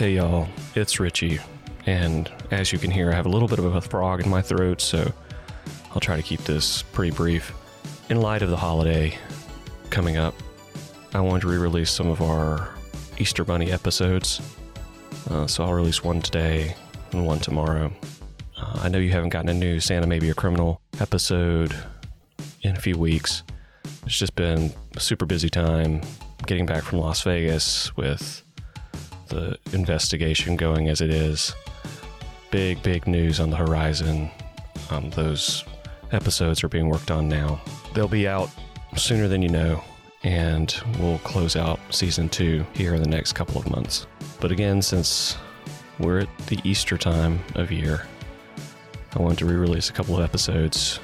Hey 0.00 0.14
y'all, 0.14 0.48
it's 0.74 0.98
Richie, 0.98 1.40
and 1.84 2.32
as 2.50 2.72
you 2.72 2.78
can 2.78 2.90
hear, 2.90 3.12
I 3.12 3.14
have 3.14 3.26
a 3.26 3.28
little 3.28 3.46
bit 3.46 3.58
of 3.58 3.66
a 3.66 3.82
frog 3.82 4.24
in 4.24 4.30
my 4.30 4.40
throat, 4.40 4.80
so 4.80 5.12
I'll 5.90 6.00
try 6.00 6.16
to 6.16 6.22
keep 6.22 6.40
this 6.44 6.80
pretty 6.80 7.14
brief. 7.14 7.52
In 8.08 8.22
light 8.22 8.40
of 8.40 8.48
the 8.48 8.56
holiday 8.56 9.18
coming 9.90 10.16
up, 10.16 10.34
I 11.12 11.20
wanted 11.20 11.42
to 11.42 11.48
re 11.48 11.58
release 11.58 11.90
some 11.90 12.08
of 12.08 12.22
our 12.22 12.70
Easter 13.18 13.44
Bunny 13.44 13.70
episodes. 13.70 14.40
Uh, 15.28 15.46
so 15.46 15.64
I'll 15.64 15.74
release 15.74 16.02
one 16.02 16.22
today 16.22 16.74
and 17.12 17.26
one 17.26 17.38
tomorrow. 17.38 17.92
Uh, 18.56 18.80
I 18.80 18.88
know 18.88 18.96
you 18.96 19.10
haven't 19.10 19.28
gotten 19.28 19.50
a 19.50 19.54
new 19.54 19.80
Santa 19.80 20.06
Maybe 20.06 20.30
a 20.30 20.34
Criminal 20.34 20.80
episode 20.98 21.76
in 22.62 22.74
a 22.74 22.80
few 22.80 22.96
weeks. 22.96 23.42
It's 24.06 24.16
just 24.16 24.34
been 24.34 24.72
a 24.96 25.00
super 25.00 25.26
busy 25.26 25.50
time 25.50 26.00
getting 26.46 26.64
back 26.64 26.84
from 26.84 27.00
Las 27.00 27.20
Vegas 27.20 27.94
with 27.98 28.42
the 29.30 29.58
investigation 29.72 30.56
going 30.56 30.88
as 30.88 31.00
it 31.00 31.10
is. 31.10 31.54
Big, 32.50 32.82
big 32.82 33.06
news 33.06 33.40
on 33.40 33.50
the 33.50 33.56
horizon. 33.56 34.30
Um, 34.90 35.10
those 35.10 35.64
episodes 36.12 36.62
are 36.62 36.68
being 36.68 36.88
worked 36.88 37.10
on 37.10 37.28
now. 37.28 37.60
They'll 37.94 38.08
be 38.08 38.28
out 38.28 38.50
sooner 38.96 39.28
than 39.28 39.40
you 39.40 39.48
know, 39.48 39.82
and 40.22 40.74
we'll 40.98 41.18
close 41.20 41.56
out 41.56 41.80
season 41.90 42.28
two 42.28 42.66
here 42.74 42.94
in 42.94 43.02
the 43.02 43.08
next 43.08 43.32
couple 43.32 43.58
of 43.58 43.70
months. 43.70 44.06
But 44.40 44.52
again, 44.52 44.82
since 44.82 45.36
we're 45.98 46.20
at 46.20 46.38
the 46.46 46.60
Easter 46.64 46.98
time 46.98 47.40
of 47.54 47.70
year, 47.70 48.06
I 49.16 49.22
wanted 49.22 49.38
to 49.38 49.46
re 49.46 49.56
release 49.56 49.90
a 49.90 49.92
couple 49.92 50.16
of 50.16 50.22
episodes 50.22 51.00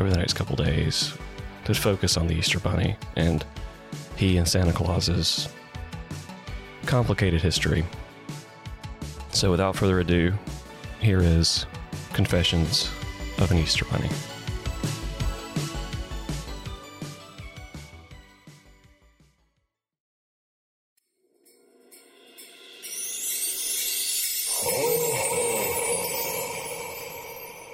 over 0.00 0.10
the 0.10 0.18
next 0.18 0.34
couple 0.34 0.56
days 0.56 1.14
to 1.64 1.74
focus 1.74 2.16
on 2.16 2.26
the 2.26 2.34
Easter 2.34 2.60
Bunny 2.60 2.96
and 3.16 3.44
he 4.16 4.36
and 4.38 4.48
Santa 4.48 4.72
Claus's 4.72 5.48
complicated 6.88 7.42
history. 7.42 7.84
So, 9.30 9.50
without 9.50 9.76
further 9.76 10.00
ado, 10.00 10.32
here 11.00 11.20
is 11.20 11.66
Confessions 12.14 12.90
of 13.38 13.52
an 13.52 13.58
Easter 13.58 13.84
Bunny. 13.84 14.08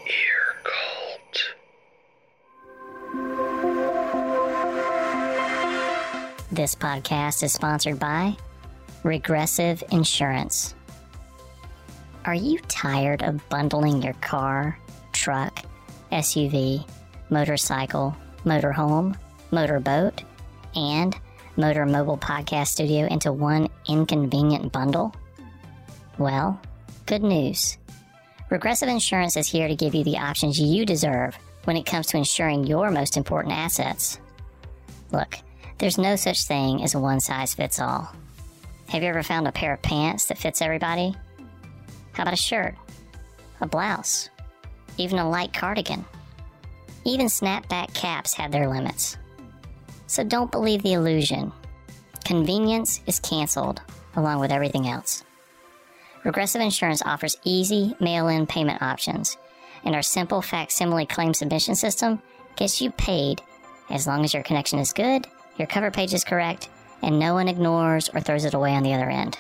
Ear 0.07 0.57
Cult. 0.65 1.55
This 6.51 6.75
podcast 6.75 7.45
is 7.45 7.53
sponsored 7.53 8.01
by 8.01 8.37
Regressive 9.05 9.85
Insurance. 9.93 10.75
Are 12.25 12.35
you 12.35 12.59
tired 12.69 13.23
of 13.23 13.47
bundling 13.51 14.01
your 14.01 14.15
car, 14.15 14.79
truck, 15.13 15.63
SUV, 16.11 16.89
motorcycle, 17.29 18.17
motorhome, 18.47 19.15
motorboat, 19.51 20.23
and 20.75 21.15
motor 21.59 21.85
mobile 21.85 22.17
podcast 22.17 22.69
studio 22.69 23.07
into 23.09 23.31
one 23.31 23.69
inconvenient 23.87 24.73
bundle? 24.73 25.15
Well, 26.17 26.59
good 27.05 27.23
news. 27.23 27.77
Regressive 28.49 28.89
Insurance 28.89 29.37
is 29.37 29.47
here 29.47 29.69
to 29.69 29.77
give 29.77 29.95
you 29.95 30.05
the 30.05 30.17
options 30.17 30.59
you 30.59 30.87
deserve 30.87 31.37
when 31.65 31.77
it 31.77 31.85
comes 31.85 32.07
to 32.07 32.17
insuring 32.17 32.65
your 32.65 32.91
most 32.91 33.19
important 33.19 33.53
assets. 33.53 34.19
Look, 35.13 35.37
there's 35.77 35.99
no 35.99 36.17
such 36.17 36.47
thing 36.47 36.83
as 36.83 36.95
a 36.95 36.99
one 36.99 37.21
size 37.21 37.53
fits 37.53 37.79
all. 37.79 38.11
Have 38.89 39.03
you 39.03 39.09
ever 39.09 39.23
found 39.23 39.49
a 39.49 39.53
pair 39.53 39.75
of 39.75 39.83
pants 39.83 40.27
that 40.27 40.39
fits 40.39 40.63
everybody? 40.63 41.15
How 42.13 42.23
about 42.23 42.35
a 42.35 42.37
shirt? 42.37 42.75
A 43.61 43.67
blouse? 43.67 44.31
Even 44.99 45.19
a 45.19 45.29
light 45.29 45.53
cardigan? 45.53 46.05
Even 47.05 47.27
snapback 47.27 47.93
caps 47.95 48.35
have 48.35 48.53
their 48.53 48.69
limits. 48.69 49.17
So 50.07 50.23
don't 50.23 50.53
believe 50.53 50.83
the 50.83 50.93
illusion. 50.93 51.53
Convenience 52.25 53.01
is 53.07 53.19
canceled, 53.21 53.83
along 54.17 54.41
with 54.41 54.53
everything 54.53 54.89
else. 54.89 55.25
Regressive 56.25 56.63
Insurance 56.63 57.03
offers 57.03 57.37
easy 57.45 57.95
mail 58.01 58.29
in 58.29 58.47
payment 58.47 58.81
options, 58.81 59.37
and 59.85 59.95
our 59.95 60.03
simple 60.03 60.41
facsimile 60.41 61.05
claim 61.05 61.35
submission 61.35 61.75
system 61.75 62.23
gets 62.57 62.81
you 62.81 62.91
paid 62.93 63.43
as 63.91 64.07
long 64.07 64.25
as 64.25 64.33
your 64.33 64.43
connection 64.43 64.79
is 64.79 64.93
good, 64.93 65.27
your 65.59 65.67
cover 65.67 65.91
page 65.91 66.15
is 66.15 66.25
correct, 66.25 66.69
and 67.05 67.19
no 67.19 67.35
one 67.35 67.49
ignores 67.49 68.09
or 68.09 68.21
throws 68.21 68.47
it 68.47 68.55
away 68.55 68.75
on 68.75 68.83
the 68.83 68.95
other 68.95 69.11
end. 69.11 69.39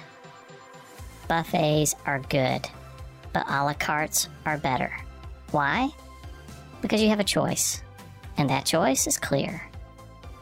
Buffets 1.29 1.97
are 2.05 2.21
good, 2.29 2.69
but 3.33 3.49
a 3.49 3.65
la 3.65 3.73
cartes 3.73 4.29
are 4.45 4.59
better. 4.59 4.95
Why? 5.51 5.89
Because 6.83 7.03
you 7.03 7.09
have 7.09 7.21
a 7.21 7.25
choice, 7.25 7.83
and 8.37 8.51
that 8.51 8.67
choice 8.67 9.07
is 9.07 9.17
clear. 9.17 9.63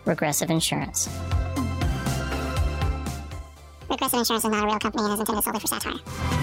Regressive 0.04 0.50
Insurance. 0.50 1.08
Regressive 3.88 4.18
Insurance 4.18 4.44
is 4.44 4.50
not 4.50 4.64
a 4.64 4.66
real 4.66 4.78
company 4.80 5.04
and 5.04 5.12
is 5.12 5.20
intended 5.20 5.44
solely 5.44 5.60
for 5.60 5.66
satire. 5.68 6.41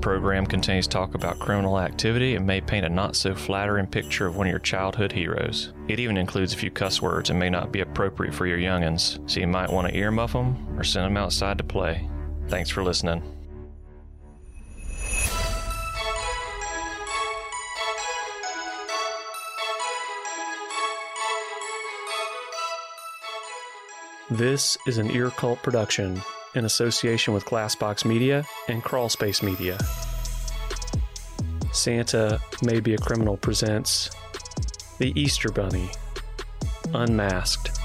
Program 0.00 0.46
contains 0.46 0.86
talk 0.86 1.14
about 1.14 1.38
criminal 1.38 1.78
activity 1.78 2.34
and 2.34 2.46
may 2.46 2.60
paint 2.60 2.86
a 2.86 2.88
not 2.88 3.16
so 3.16 3.34
flattering 3.34 3.86
picture 3.86 4.26
of 4.26 4.36
one 4.36 4.46
of 4.46 4.50
your 4.50 4.58
childhood 4.58 5.12
heroes. 5.12 5.72
It 5.88 6.00
even 6.00 6.16
includes 6.16 6.54
a 6.54 6.56
few 6.56 6.70
cuss 6.70 7.02
words 7.02 7.30
and 7.30 7.38
may 7.38 7.50
not 7.50 7.72
be 7.72 7.80
appropriate 7.80 8.34
for 8.34 8.46
your 8.46 8.58
youngins, 8.58 9.18
so 9.30 9.40
you 9.40 9.46
might 9.46 9.70
want 9.70 9.88
to 9.88 9.94
earmuff 9.94 10.32
them 10.32 10.78
or 10.78 10.84
send 10.84 11.06
them 11.06 11.16
outside 11.16 11.58
to 11.58 11.64
play. 11.64 12.08
Thanks 12.48 12.70
for 12.70 12.82
listening. 12.82 13.22
This 24.30 24.78
is 24.86 24.98
an 24.98 25.10
Ear 25.10 25.30
Cult 25.30 25.60
production 25.62 26.22
in 26.54 26.64
association 26.64 27.32
with 27.34 27.44
Glassbox 27.44 28.04
Media 28.04 28.44
and 28.68 28.82
Crawlspace 28.82 29.42
Media. 29.42 29.78
Santa 31.72 32.40
May 32.62 32.80
Be 32.80 32.94
a 32.94 32.98
Criminal 32.98 33.36
presents 33.36 34.10
The 34.98 35.12
Easter 35.20 35.50
Bunny 35.50 35.90
Unmasked. 36.92 37.78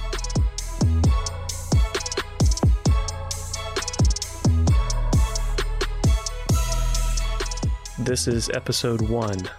This 7.99 8.27
is 8.27 8.49
episode 8.49 9.01
one 9.01 9.49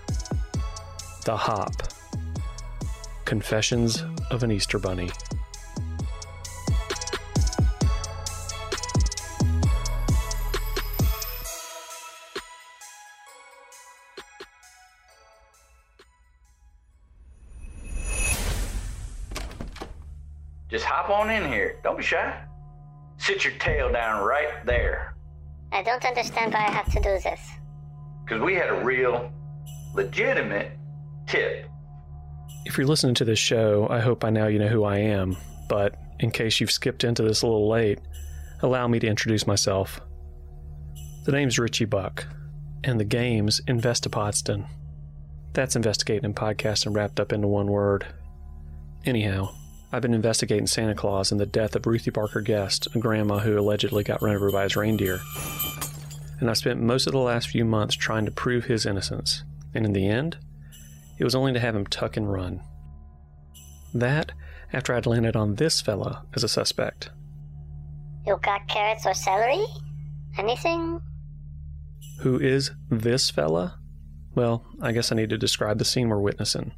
The 1.24 1.36
Hop 1.36 1.72
Confessions 3.24 4.04
of 4.30 4.42
an 4.42 4.50
Easter 4.50 4.78
Bunny. 4.78 5.10
Just 20.70 20.84
hop 20.84 21.10
on 21.10 21.30
in 21.30 21.46
here. 21.46 21.78
Don't 21.84 21.96
be 21.96 22.02
shy. 22.02 22.42
Sit 23.18 23.44
your 23.44 23.54
tail 23.54 23.90
down 23.92 24.24
right 24.24 24.64
there. 24.66 25.16
I 25.72 25.82
don't 25.82 26.04
understand 26.04 26.52
why 26.52 26.60
I 26.60 26.70
have 26.70 26.90
to 26.92 27.00
do 27.00 27.18
this. 27.22 27.40
Because 28.24 28.42
we 28.42 28.54
had 28.54 28.68
a 28.68 28.84
real, 28.84 29.32
legitimate 29.94 30.72
tip. 31.26 31.68
If 32.64 32.76
you're 32.76 32.86
listening 32.86 33.14
to 33.14 33.24
this 33.24 33.38
show, 33.38 33.86
I 33.88 34.00
hope 34.00 34.20
by 34.20 34.30
now 34.30 34.48
you 34.48 34.58
know 34.58 34.68
who 34.68 34.84
I 34.84 34.98
am, 34.98 35.36
but 35.68 35.94
in 36.18 36.30
case 36.30 36.60
you've 36.60 36.70
skipped 36.70 37.04
into 37.04 37.22
this 37.22 37.42
a 37.42 37.46
little 37.46 37.68
late, 37.68 38.00
allow 38.62 38.88
me 38.88 38.98
to 38.98 39.06
introduce 39.06 39.46
myself. 39.46 40.00
The 41.24 41.32
name's 41.32 41.58
Richie 41.58 41.84
Buck, 41.84 42.26
and 42.82 42.98
the 42.98 43.04
game's 43.04 43.60
Investipodston. 43.62 44.66
That's 45.52 45.76
investigating 45.76 46.24
and 46.24 46.36
podcasting 46.36 46.94
wrapped 46.94 47.20
up 47.20 47.32
into 47.32 47.48
one 47.48 47.66
word. 47.66 48.06
Anyhow, 49.04 49.54
I've 49.92 50.02
been 50.02 50.14
investigating 50.14 50.66
Santa 50.66 50.94
Claus 50.94 51.30
and 51.30 51.40
the 51.40 51.46
death 51.46 51.76
of 51.76 51.86
Ruthie 51.86 52.10
Barker 52.10 52.40
Guest, 52.40 52.88
a 52.94 52.98
grandma 52.98 53.38
who 53.38 53.58
allegedly 53.58 54.02
got 54.02 54.20
run 54.20 54.34
over 54.34 54.50
by 54.50 54.64
his 54.64 54.76
reindeer. 54.76 55.20
And 56.40 56.50
I've 56.50 56.58
spent 56.58 56.80
most 56.80 57.06
of 57.06 57.12
the 57.12 57.18
last 57.18 57.48
few 57.48 57.64
months 57.64 57.94
trying 57.94 58.26
to 58.26 58.32
prove 58.32 58.64
his 58.64 58.84
innocence. 58.84 59.44
And 59.74 59.86
in 59.86 59.92
the 59.92 60.08
end, 60.08 60.38
it 61.18 61.24
was 61.24 61.34
only 61.34 61.52
to 61.52 61.60
have 61.60 61.76
him 61.76 61.86
tuck 61.86 62.16
and 62.16 62.30
run. 62.30 62.62
That 63.94 64.32
after 64.72 64.92
I'd 64.92 65.06
landed 65.06 65.36
on 65.36 65.54
this 65.54 65.80
fella 65.80 66.26
as 66.34 66.42
a 66.42 66.48
suspect. 66.48 67.10
You 68.26 68.38
got 68.42 68.66
carrots 68.68 69.06
or 69.06 69.14
celery? 69.14 69.64
Anything? 70.36 71.00
Who 72.20 72.40
is 72.40 72.72
this 72.90 73.30
fella? 73.30 73.78
Well, 74.34 74.66
I 74.82 74.92
guess 74.92 75.12
I 75.12 75.14
need 75.14 75.30
to 75.30 75.38
describe 75.38 75.78
the 75.78 75.84
scene 75.84 76.08
we're 76.08 76.18
witnessing. 76.18 76.72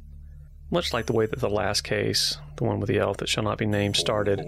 Much 0.71 0.93
like 0.93 1.07
the 1.07 1.13
way 1.13 1.25
that 1.25 1.39
the 1.39 1.49
last 1.49 1.81
case, 1.81 2.37
the 2.57 2.63
one 2.63 2.79
with 2.79 2.89
the 2.89 2.99
elf 2.99 3.17
that 3.17 3.29
shall 3.29 3.43
not 3.43 3.57
be 3.57 3.65
named, 3.65 3.95
started, 3.95 4.39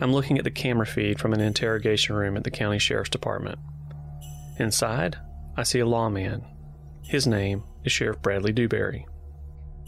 I'm 0.00 0.12
looking 0.12 0.36
at 0.36 0.44
the 0.44 0.50
camera 0.50 0.86
feed 0.86 1.20
from 1.20 1.32
an 1.32 1.40
interrogation 1.40 2.16
room 2.16 2.36
at 2.36 2.42
the 2.42 2.50
county 2.50 2.80
sheriff's 2.80 3.10
department. 3.10 3.58
Inside, 4.58 5.16
I 5.56 5.62
see 5.62 5.78
a 5.78 5.86
lawman. 5.86 6.44
His 7.02 7.26
name 7.26 7.62
is 7.84 7.92
Sheriff 7.92 8.20
Bradley 8.20 8.52
Dewberry. 8.52 9.06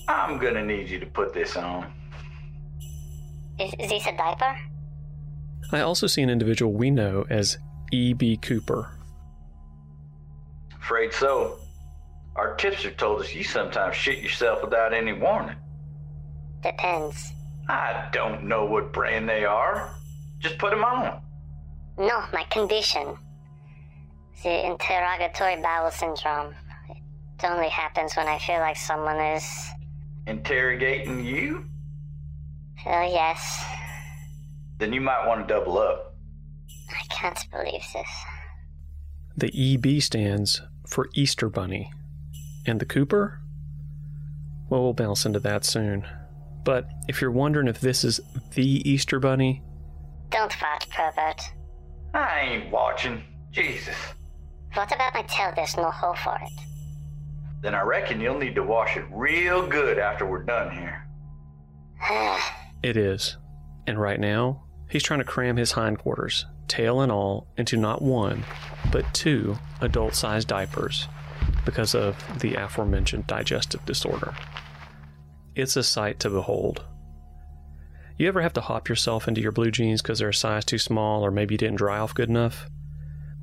I'm 0.06 0.38
gonna 0.38 0.64
need 0.64 0.88
you 0.88 1.00
to 1.00 1.06
put 1.06 1.34
this 1.34 1.56
on. 1.56 1.92
Is, 3.58 3.72
is 3.80 3.90
this 3.90 4.06
a 4.06 4.16
diaper? 4.16 4.56
I 5.72 5.80
also 5.80 6.06
see 6.06 6.22
an 6.22 6.30
individual 6.30 6.72
we 6.72 6.90
know 6.90 7.26
as 7.28 7.58
E.B. 7.92 8.36
Cooper. 8.36 8.92
Afraid 10.80 11.12
so. 11.12 11.58
Our 12.36 12.54
tipster 12.56 12.90
told 12.90 13.22
us 13.22 13.34
you 13.34 13.42
sometimes 13.44 13.96
shit 13.96 14.18
yourself 14.18 14.62
without 14.62 14.92
any 14.92 15.12
warning. 15.12 15.56
Depends. 16.62 17.32
I 17.68 18.08
don't 18.12 18.44
know 18.44 18.64
what 18.66 18.92
brand 18.92 19.28
they 19.28 19.44
are. 19.44 19.94
Just 20.38 20.58
put 20.58 20.72
'em 20.72 20.84
on. 20.84 21.22
No, 21.98 22.24
my 22.32 22.44
condition. 22.50 23.16
The 24.42 24.66
interrogatory 24.66 25.60
bowel 25.62 25.90
syndrome. 25.90 26.54
It 27.38 27.44
only 27.44 27.68
happens 27.68 28.14
when 28.16 28.28
I 28.28 28.38
feel 28.38 28.58
like 28.60 28.76
someone 28.76 29.16
is. 29.18 29.70
Interrogating 30.26 31.24
you? 31.24 31.64
Oh, 32.86 33.02
yes. 33.02 33.64
Then 34.78 34.92
you 34.92 35.00
might 35.00 35.26
want 35.26 35.46
to 35.48 35.54
double 35.54 35.78
up. 35.78 36.14
I 36.90 37.02
can't 37.14 37.38
believe 37.50 37.84
this. 37.94 38.08
The 39.36 39.50
EB 39.54 40.00
stands 40.02 40.62
for 40.86 41.08
Easter 41.14 41.48
Bunny. 41.48 41.90
And 42.66 42.80
the 42.80 42.84
Cooper? 42.84 43.38
Well, 44.68 44.82
we'll 44.82 44.92
bounce 44.92 45.24
into 45.24 45.38
that 45.40 45.64
soon. 45.64 46.04
But 46.64 46.88
if 47.06 47.20
you're 47.20 47.30
wondering 47.30 47.68
if 47.68 47.80
this 47.80 48.02
is 48.02 48.20
the 48.54 48.66
Easter 48.90 49.20
Bunny, 49.20 49.62
Don't 50.30 50.52
fart, 50.52 50.84
pervert. 50.90 51.40
I 52.12 52.40
ain't 52.40 52.72
watching. 52.72 53.22
Jesus. 53.52 53.94
What 54.74 54.92
about 54.92 55.14
my 55.14 55.22
tail? 55.22 55.52
There's 55.54 55.76
no 55.76 55.90
hole 55.90 56.16
for 56.16 56.36
it. 56.42 56.50
Then 57.62 57.74
I 57.74 57.82
reckon 57.82 58.20
you'll 58.20 58.38
need 58.38 58.56
to 58.56 58.64
wash 58.64 58.96
it 58.96 59.04
real 59.12 59.66
good 59.66 59.98
after 60.00 60.26
we're 60.26 60.42
done 60.42 60.76
here. 60.76 61.06
it 62.82 62.96
is. 62.96 63.36
And 63.86 64.00
right 64.00 64.18
now, 64.18 64.64
he's 64.90 65.04
trying 65.04 65.20
to 65.20 65.24
cram 65.24 65.56
his 65.56 65.72
hindquarters, 65.72 66.46
tail 66.66 67.00
and 67.00 67.12
all, 67.12 67.46
into 67.56 67.76
not 67.76 68.02
one, 68.02 68.44
but 68.90 69.04
two 69.14 69.56
adult 69.80 70.16
sized 70.16 70.48
diapers 70.48 71.06
because 71.66 71.94
of 71.94 72.16
the 72.40 72.54
aforementioned 72.54 73.26
digestive 73.26 73.84
disorder. 73.84 74.34
It's 75.54 75.76
a 75.76 75.82
sight 75.82 76.18
to 76.20 76.30
behold. 76.30 76.82
You 78.16 78.28
ever 78.28 78.40
have 78.40 78.54
to 78.54 78.62
hop 78.62 78.88
yourself 78.88 79.28
into 79.28 79.42
your 79.42 79.52
blue 79.52 79.70
jeans 79.70 80.00
because 80.00 80.20
they're 80.20 80.30
a 80.30 80.34
size 80.34 80.64
too 80.64 80.78
small 80.78 81.22
or 81.22 81.30
maybe 81.30 81.52
you 81.54 81.58
didn't 81.58 81.76
dry 81.76 81.98
off 81.98 82.14
good 82.14 82.30
enough? 82.30 82.66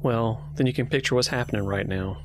Well, 0.01 0.49
then 0.55 0.65
you 0.65 0.73
can 0.73 0.87
picture 0.87 1.13
what's 1.13 1.27
happening 1.27 1.63
right 1.63 1.87
now. 1.87 2.23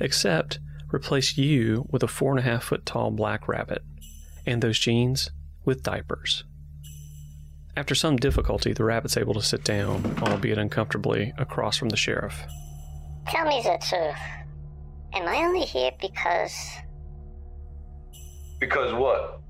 Except 0.00 0.58
replace 0.92 1.36
you 1.36 1.86
with 1.90 2.02
a 2.02 2.08
four 2.08 2.30
and 2.30 2.38
a 2.40 2.42
half 2.42 2.64
foot 2.64 2.86
tall 2.86 3.10
black 3.10 3.46
rabbit, 3.48 3.82
and 4.46 4.62
those 4.62 4.78
jeans 4.78 5.30
with 5.64 5.82
diapers. 5.82 6.44
After 7.76 7.94
some 7.94 8.16
difficulty, 8.16 8.72
the 8.72 8.84
rabbit's 8.84 9.16
able 9.16 9.34
to 9.34 9.42
sit 9.42 9.64
down, 9.64 10.16
albeit 10.22 10.58
uncomfortably, 10.58 11.32
across 11.38 11.76
from 11.76 11.88
the 11.88 11.96
sheriff. 11.96 12.40
Tell 13.26 13.46
me 13.46 13.62
the 13.62 13.78
truth. 13.88 14.43
Am 15.14 15.28
I 15.28 15.44
only 15.44 15.60
here 15.60 15.92
because 16.00 16.52
Because 18.58 18.92
what? 18.94 19.40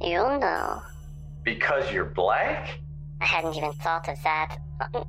You'll 0.00 0.38
know? 0.40 0.82
Because 1.44 1.92
you're 1.92 2.06
black? 2.06 2.80
I 3.20 3.26
hadn't 3.26 3.54
even 3.54 3.72
thought 3.74 4.08
of 4.08 4.20
that. 4.24 4.56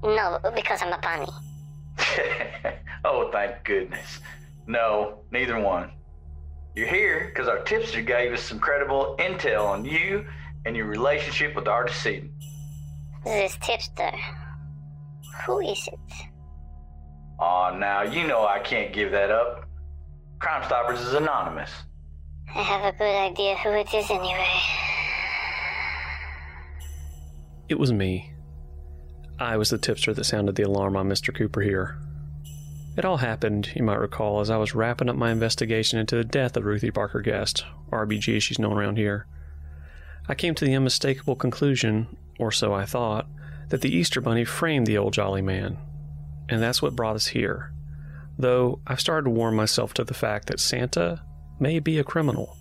No, 0.04 0.40
because 0.54 0.82
I'm 0.84 0.94
a 0.94 1.00
bunny. 1.00 1.32
oh, 3.06 3.30
thank 3.32 3.64
goodness. 3.64 4.20
No, 4.68 5.22
neither 5.32 5.60
one. 5.60 5.92
You're 6.76 6.88
here 6.88 7.32
because 7.34 7.48
our 7.48 7.60
tipster 7.64 8.02
gave 8.02 8.34
us 8.34 8.42
some 8.42 8.60
credible 8.60 9.16
intel 9.18 9.66
on 9.66 9.86
you 9.86 10.26
and 10.66 10.76
your 10.76 10.86
relationship 10.88 11.56
with 11.56 11.68
our 11.68 11.86
decedent. 11.86 12.32
This 13.24 13.58
tipster. 13.62 14.12
Who 15.46 15.62
is 15.62 15.88
it? 15.92 16.00
Aw, 17.40 17.78
now 17.78 18.04
you 18.04 18.26
know 18.28 18.46
I 18.48 18.60
can't 18.60 18.94
give 18.94 19.12
that 19.12 19.32
up. 19.32 19.66
Crime 20.40 20.64
Stoppers 20.66 21.02
is 21.02 21.14
anonymous. 21.14 21.72
I 22.54 22.62
have 22.62 22.94
a 22.94 22.98
good 22.98 23.04
idea 23.04 23.56
who 23.58 23.70
it 23.72 23.94
is 23.94 24.10
anyway. 24.10 24.60
It 27.68 27.80
was 27.80 27.92
me. 27.92 28.32
I 29.40 29.58
was 29.58 29.70
the 29.70 29.78
tipster 29.78 30.14
that 30.14 30.24
sounded 30.24 30.56
the 30.56 30.64
alarm 30.64 30.96
on 30.96 31.10
Mr. 31.10 31.36
Cooper 31.36 31.62
here. 31.62 31.98
It 32.96 33.04
all 33.04 33.18
happened, 33.18 33.72
you 33.76 33.84
might 33.84 34.00
recall, 34.00 34.40
as 34.40 34.50
I 34.50 34.56
was 34.56 34.74
wrapping 34.74 35.10
up 35.10 35.18
my 35.18 35.32
investigation 35.32 36.00
into 36.00 36.16
the 36.16 36.24
death 36.24 36.56
of 36.56 36.64
Ruthie 36.64 36.92
Barker 36.92 37.20
Guest, 37.20 37.66
RBG 37.92 38.38
as 38.38 38.44
she's 38.44 38.60
known 38.60 38.78
around 38.78 38.98
here. 38.98 39.28
I 40.30 40.36
came 40.36 40.56
to 40.56 40.64
the 40.64 40.74
unmistakable 40.74 41.36
conclusion, 41.36 42.16
or 42.40 42.52
so 42.52 42.74
I 42.74 42.86
thought, 42.86 43.28
that 43.70 43.82
the 43.82 43.94
Easter 43.94 44.22
Bunny 44.22 44.46
framed 44.46 44.88
the 44.88 44.98
old 44.98 45.12
jolly 45.12 45.42
man. 45.42 45.78
And 46.50 46.62
that's 46.62 46.82
what 46.82 46.96
brought 46.96 47.16
us 47.16 47.28
here. 47.28 47.72
Though 48.38 48.80
I've 48.86 49.00
started 49.00 49.26
to 49.26 49.30
warm 49.32 49.56
myself 49.56 49.94
to 49.96 50.04
the 50.04 50.14
fact 50.14 50.48
that 50.48 50.60
Santa 50.60 51.24
may 51.60 51.80
be 51.80 51.98
a 52.00 52.04
criminal. 52.04 52.58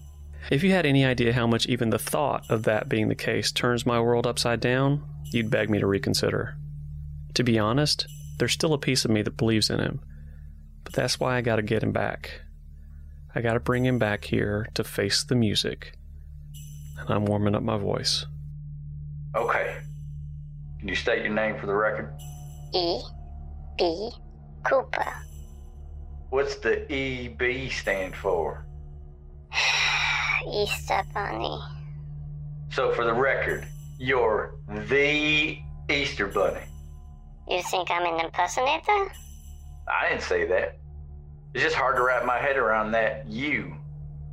If 0.50 0.62
you 0.62 0.70
had 0.70 0.86
any 0.86 1.04
idea 1.04 1.32
how 1.32 1.46
much 1.46 1.66
even 1.66 1.90
the 1.90 1.98
thought 1.98 2.44
of 2.50 2.64
that 2.64 2.88
being 2.88 3.08
the 3.08 3.14
case 3.14 3.50
turns 3.50 3.86
my 3.86 4.00
world 4.00 4.26
upside 4.26 4.60
down, 4.60 5.02
you'd 5.24 5.50
beg 5.50 5.70
me 5.70 5.78
to 5.80 5.86
reconsider. 5.86 6.56
To 7.34 7.42
be 7.42 7.58
honest, 7.58 8.06
there's 8.38 8.52
still 8.52 8.74
a 8.74 8.78
piece 8.78 9.04
of 9.04 9.10
me 9.10 9.22
that 9.22 9.36
believes 9.36 9.70
in 9.70 9.80
him, 9.80 10.00
but 10.84 10.92
that's 10.92 11.18
why 11.18 11.36
I 11.36 11.40
gotta 11.40 11.62
get 11.62 11.82
him 11.82 11.92
back. 11.92 12.42
I 13.34 13.40
gotta 13.40 13.58
bring 13.58 13.84
him 13.84 13.98
back 13.98 14.24
here 14.24 14.68
to 14.74 14.84
face 14.84 15.24
the 15.24 15.34
music. 15.34 15.96
And 16.98 17.10
I'm 17.10 17.24
warming 17.24 17.54
up 17.54 17.62
my 17.62 17.78
voice. 17.78 18.26
Okay. 19.34 19.78
Can 20.78 20.88
you 20.88 20.94
state 20.94 21.22
your 21.22 21.32
name 21.32 21.58
for 21.58 21.66
the 21.66 21.74
record? 21.74 22.14
E. 22.72 23.00
B. 23.78 24.10
Cooper. 24.64 25.12
What's 26.30 26.56
the 26.56 26.90
EB 26.92 27.70
stand 27.70 28.14
for? 28.14 28.66
Easter 30.48 31.02
Bunny. 31.12 31.60
So, 32.70 32.92
for 32.92 33.04
the 33.04 33.14
record, 33.14 33.66
you're 33.98 34.54
the 34.88 35.58
Easter 35.88 36.26
Bunny. 36.26 36.60
You 37.48 37.62
think 37.62 37.90
I'm 37.90 38.06
an 38.06 38.24
impersonator? 38.24 39.12
I 39.86 40.08
didn't 40.08 40.22
say 40.22 40.46
that. 40.46 40.78
It's 41.52 41.62
just 41.62 41.76
hard 41.76 41.96
to 41.96 42.02
wrap 42.02 42.24
my 42.24 42.38
head 42.38 42.56
around 42.56 42.92
that 42.92 43.26
you, 43.28 43.76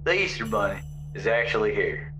the 0.03 0.13
Easter 0.13 0.45
Bunny, 0.45 0.79
is 1.13 1.27
actually 1.27 1.75
here. 1.75 2.13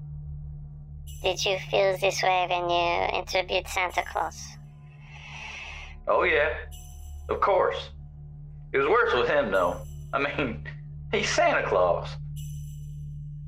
Did 1.24 1.44
you 1.46 1.58
feel 1.70 1.98
this 1.98 2.22
way 2.22 2.48
when 2.50 2.70
you 2.70 3.20
interviewed 3.20 3.68
Santa 3.68 4.04
Claus? 4.12 4.44
Oh, 6.08 6.24
yeah. 6.24 6.50
Of 7.30 7.42
course. 7.42 7.90
It 8.74 8.78
was 8.78 8.88
worse 8.88 9.14
with 9.14 9.30
him, 9.30 9.52
though. 9.52 9.82
I 10.14 10.20
mean, 10.20 10.64
he's 11.12 11.30
Santa 11.30 11.68
Claus. 11.68 12.10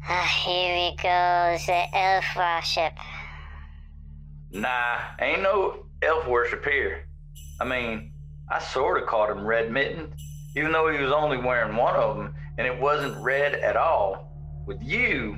Ah, 0.07 0.43
here 0.45 0.75
we 0.75 0.95
go, 0.97 1.57
the 1.65 1.85
elf 1.97 2.25
worship. 2.35 2.93
Nah, 4.51 4.99
ain't 5.21 5.41
no 5.41 5.85
elf 6.01 6.27
worship 6.27 6.65
here. 6.65 7.07
I 7.61 7.65
mean, 7.65 8.11
I 8.51 8.59
sort 8.59 9.01
of 9.01 9.07
called 9.07 9.29
him 9.29 9.45
Red 9.45 9.71
Mitten, 9.71 10.13
even 10.57 10.73
though 10.73 10.91
he 10.91 11.01
was 11.01 11.13
only 11.13 11.37
wearing 11.37 11.77
one 11.77 11.95
of 11.95 12.17
them, 12.17 12.35
and 12.57 12.67
it 12.67 12.77
wasn't 12.77 13.15
red 13.23 13.55
at 13.55 13.77
all. 13.77 14.29
With 14.67 14.81
you, 14.81 15.37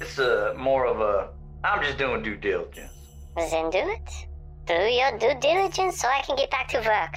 it's 0.00 0.18
a 0.18 0.54
more 0.58 0.86
of 0.86 1.00
a 1.00 1.30
I'm 1.64 1.82
just 1.82 1.96
doing 1.96 2.22
due 2.22 2.36
diligence. 2.36 2.92
Then 3.36 3.70
do 3.70 3.78
it. 3.78 4.26
Do 4.66 4.74
your 4.74 5.16
due 5.18 5.38
diligence 5.40 5.98
so 6.00 6.08
I 6.08 6.20
can 6.22 6.36
get 6.36 6.50
back 6.50 6.68
to 6.68 6.78
work. 6.78 7.16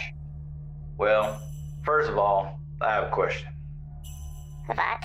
Well, 0.98 1.42
first 1.84 2.10
of 2.10 2.18
all, 2.18 2.60
I 2.82 2.94
have 2.94 3.06
a 3.06 3.10
question. 3.10 3.50
What? 4.68 5.04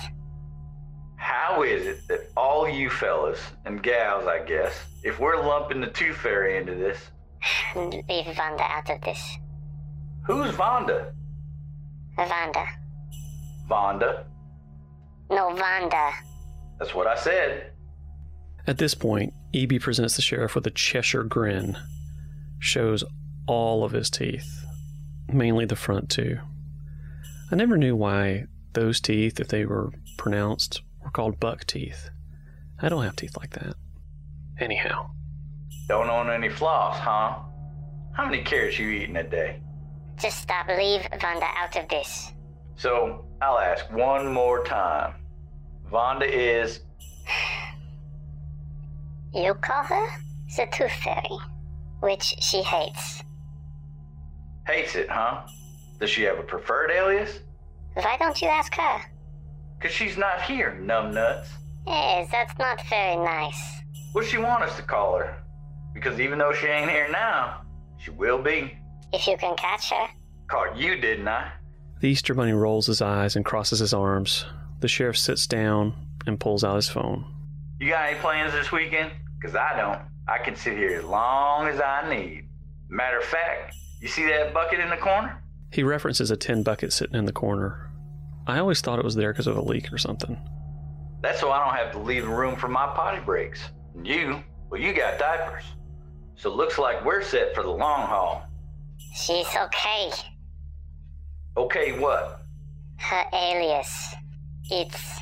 How 1.17 1.63
is 1.63 1.85
it 1.85 2.07
that 2.07 2.29
all 2.35 2.67
you 2.67 2.89
fellas 2.89 3.39
and 3.65 3.81
gals, 3.83 4.25
I 4.27 4.43
guess, 4.43 4.73
if 5.03 5.19
we're 5.19 5.37
lumping 5.37 5.81
the 5.81 5.87
Tooth 5.87 6.17
Fairy 6.17 6.57
into 6.57 6.73
this, 6.75 6.97
Leave 7.75 8.25
Vonda 8.35 8.61
out 8.61 8.89
of 8.89 9.01
this. 9.01 9.37
who's 10.25 10.51
Vonda? 10.51 11.11
Vonda. 12.17 12.67
Vonda? 13.69 14.23
No, 15.29 15.49
Vonda. 15.55 16.11
That's 16.79 16.93
what 16.93 17.07
I 17.07 17.15
said. 17.15 17.71
At 18.67 18.77
this 18.77 18.93
point, 18.93 19.33
E.B. 19.53 19.79
presents 19.79 20.15
the 20.15 20.21
sheriff 20.21 20.53
with 20.55 20.67
a 20.67 20.71
Cheshire 20.71 21.23
grin, 21.23 21.77
shows 22.59 23.03
all 23.47 23.83
of 23.83 23.91
his 23.91 24.09
teeth. 24.09 24.60
Mainly 25.33 25.65
the 25.65 25.75
front 25.75 26.09
two. 26.09 26.39
I 27.51 27.55
never 27.55 27.77
knew 27.77 27.95
why 27.95 28.45
those 28.73 28.99
teeth, 29.01 29.39
if 29.39 29.47
they 29.49 29.65
were 29.65 29.91
pronounced, 30.17 30.81
were 31.03 31.11
called 31.11 31.39
buck 31.39 31.65
teeth. 31.65 32.09
I 32.81 32.89
don't 32.89 33.03
have 33.03 33.15
teeth 33.15 33.37
like 33.37 33.51
that. 33.51 33.75
Anyhow, 34.59 35.11
Don't 35.87 36.09
own 36.09 36.29
any 36.29 36.49
floss, 36.49 36.97
huh? 36.97 37.39
How 38.13 38.25
many 38.25 38.43
carrots 38.43 38.77
you 38.79 38.89
eating 38.89 39.15
a 39.17 39.23
day? 39.23 39.61
Just 40.17 40.41
stop, 40.41 40.67
leave 40.67 41.01
Vanda 41.19 41.47
out 41.57 41.75
of 41.75 41.87
this. 41.89 42.31
So 42.75 43.25
I'll 43.41 43.59
ask 43.59 43.91
one 43.91 44.31
more 44.31 44.63
time. 44.63 45.15
Vonda 45.91 46.29
is 46.29 46.81
You 49.33 49.53
call 49.55 49.83
her 49.83 50.07
the 50.57 50.67
Tooth 50.71 50.91
Fairy, 50.91 51.37
which 52.01 52.35
she 52.39 52.61
hates. 52.61 53.23
Hates 54.67 54.95
it, 54.95 55.09
huh? 55.09 55.41
Does 55.99 56.09
she 56.09 56.23
have 56.23 56.39
a 56.39 56.43
preferred 56.43 56.91
alias? 56.91 57.39
Why 57.93 58.17
don't 58.17 58.41
you 58.41 58.47
ask 58.47 58.73
her? 58.75 59.01
Cause 59.79 59.91
she's 59.91 60.17
not 60.17 60.41
here, 60.41 60.79
numbnuts. 60.81 61.47
Yes, 61.87 62.29
that's 62.31 62.57
not 62.59 62.81
very 62.89 63.17
nice. 63.17 63.81
What 64.13 64.25
she 64.25 64.37
want 64.37 64.63
us 64.63 64.75
to 64.77 64.83
call 64.83 65.17
her? 65.17 65.43
Because 65.93 66.19
even 66.19 66.37
though 66.37 66.53
she 66.53 66.67
ain't 66.67 66.89
here 66.89 67.09
now, 67.11 67.61
she 67.97 68.11
will 68.11 68.41
be. 68.41 68.77
If 69.11 69.27
you 69.27 69.37
can 69.37 69.55
catch 69.57 69.89
her. 69.89 70.07
Caught 70.47 70.77
you, 70.77 70.95
didn't 70.97 71.27
I? 71.27 71.51
the 71.99 72.09
Easter 72.09 72.33
Bunny 72.33 72.51
rolls 72.53 72.87
his 72.87 73.01
eyes 73.01 73.35
and 73.35 73.45
crosses 73.45 73.77
his 73.79 73.93
arms. 73.93 74.45
The 74.79 74.87
sheriff 74.87 75.17
sits 75.17 75.45
down 75.45 75.93
and 76.25 76.39
pulls 76.39 76.63
out 76.63 76.75
his 76.75 76.89
phone. 76.89 77.25
You 77.79 77.89
got 77.89 78.09
any 78.09 78.17
plans 78.19 78.53
this 78.53 78.71
weekend? 78.71 79.11
Cause 79.43 79.55
I 79.55 79.77
don't. 79.77 80.01
I 80.27 80.37
can 80.43 80.55
sit 80.55 80.77
here 80.77 80.97
as 80.97 81.03
long 81.03 81.67
as 81.67 81.79
I 81.79 82.07
need. 82.09 82.47
Matter 82.89 83.19
of 83.19 83.23
fact, 83.23 83.75
you 84.01 84.07
see 84.07 84.25
that 84.25 84.53
bucket 84.53 84.79
in 84.79 84.89
the 84.89 84.97
corner? 84.97 85.41
He 85.71 85.83
references 85.83 86.31
a 86.31 86.35
tin 86.35 86.63
bucket 86.63 86.91
sitting 86.91 87.15
in 87.15 87.25
the 87.25 87.31
corner. 87.31 87.89
I 88.47 88.57
always 88.57 88.81
thought 88.81 88.99
it 88.99 89.05
was 89.05 89.15
there 89.15 89.31
because 89.31 89.47
of 89.47 89.55
a 89.55 89.61
leak 89.61 89.93
or 89.93 89.97
something. 89.97 90.37
That's 91.21 91.39
so 91.39 91.51
I 91.51 91.63
don't 91.63 91.75
have 91.75 91.91
to 91.93 91.99
leave 91.99 92.23
the 92.23 92.29
room 92.29 92.55
for 92.55 92.67
my 92.67 92.87
potty 92.87 93.21
breaks. 93.21 93.61
And 93.95 94.05
you, 94.05 94.43
well, 94.69 94.81
you 94.81 94.91
got 94.93 95.19
diapers. 95.19 95.63
So 96.35 96.53
looks 96.53 96.79
like 96.79 97.05
we're 97.05 97.21
set 97.21 97.53
for 97.53 97.61
the 97.61 97.69
long 97.69 98.07
haul. 98.07 98.43
She's 99.15 99.47
okay. 99.55 100.11
Okay, 101.55 101.99
what? 101.99 102.41
Her 102.97 103.23
alias. 103.33 104.15
It's. 104.71 105.19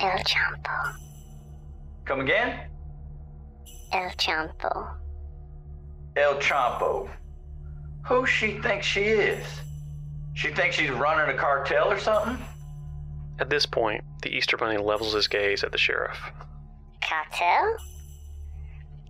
El 0.00 0.18
Champo. 0.18 0.94
Come 2.04 2.20
again? 2.20 2.68
El 3.96 4.10
Champo. 4.10 4.94
El 6.16 6.34
Champo. 6.34 7.08
Who 8.04 8.26
she 8.26 8.58
thinks 8.58 8.84
she 8.84 9.04
is? 9.04 9.46
She 10.34 10.48
thinks 10.52 10.76
she's 10.76 10.90
running 10.90 11.34
a 11.34 11.38
cartel 11.38 11.90
or 11.90 11.98
something? 11.98 12.36
At 13.38 13.48
this 13.48 13.64
point, 13.64 14.04
the 14.20 14.28
Easter 14.28 14.58
Bunny 14.58 14.76
levels 14.76 15.14
his 15.14 15.28
gaze 15.28 15.64
at 15.64 15.72
the 15.72 15.78
sheriff. 15.78 16.18
Cartel? 17.00 17.76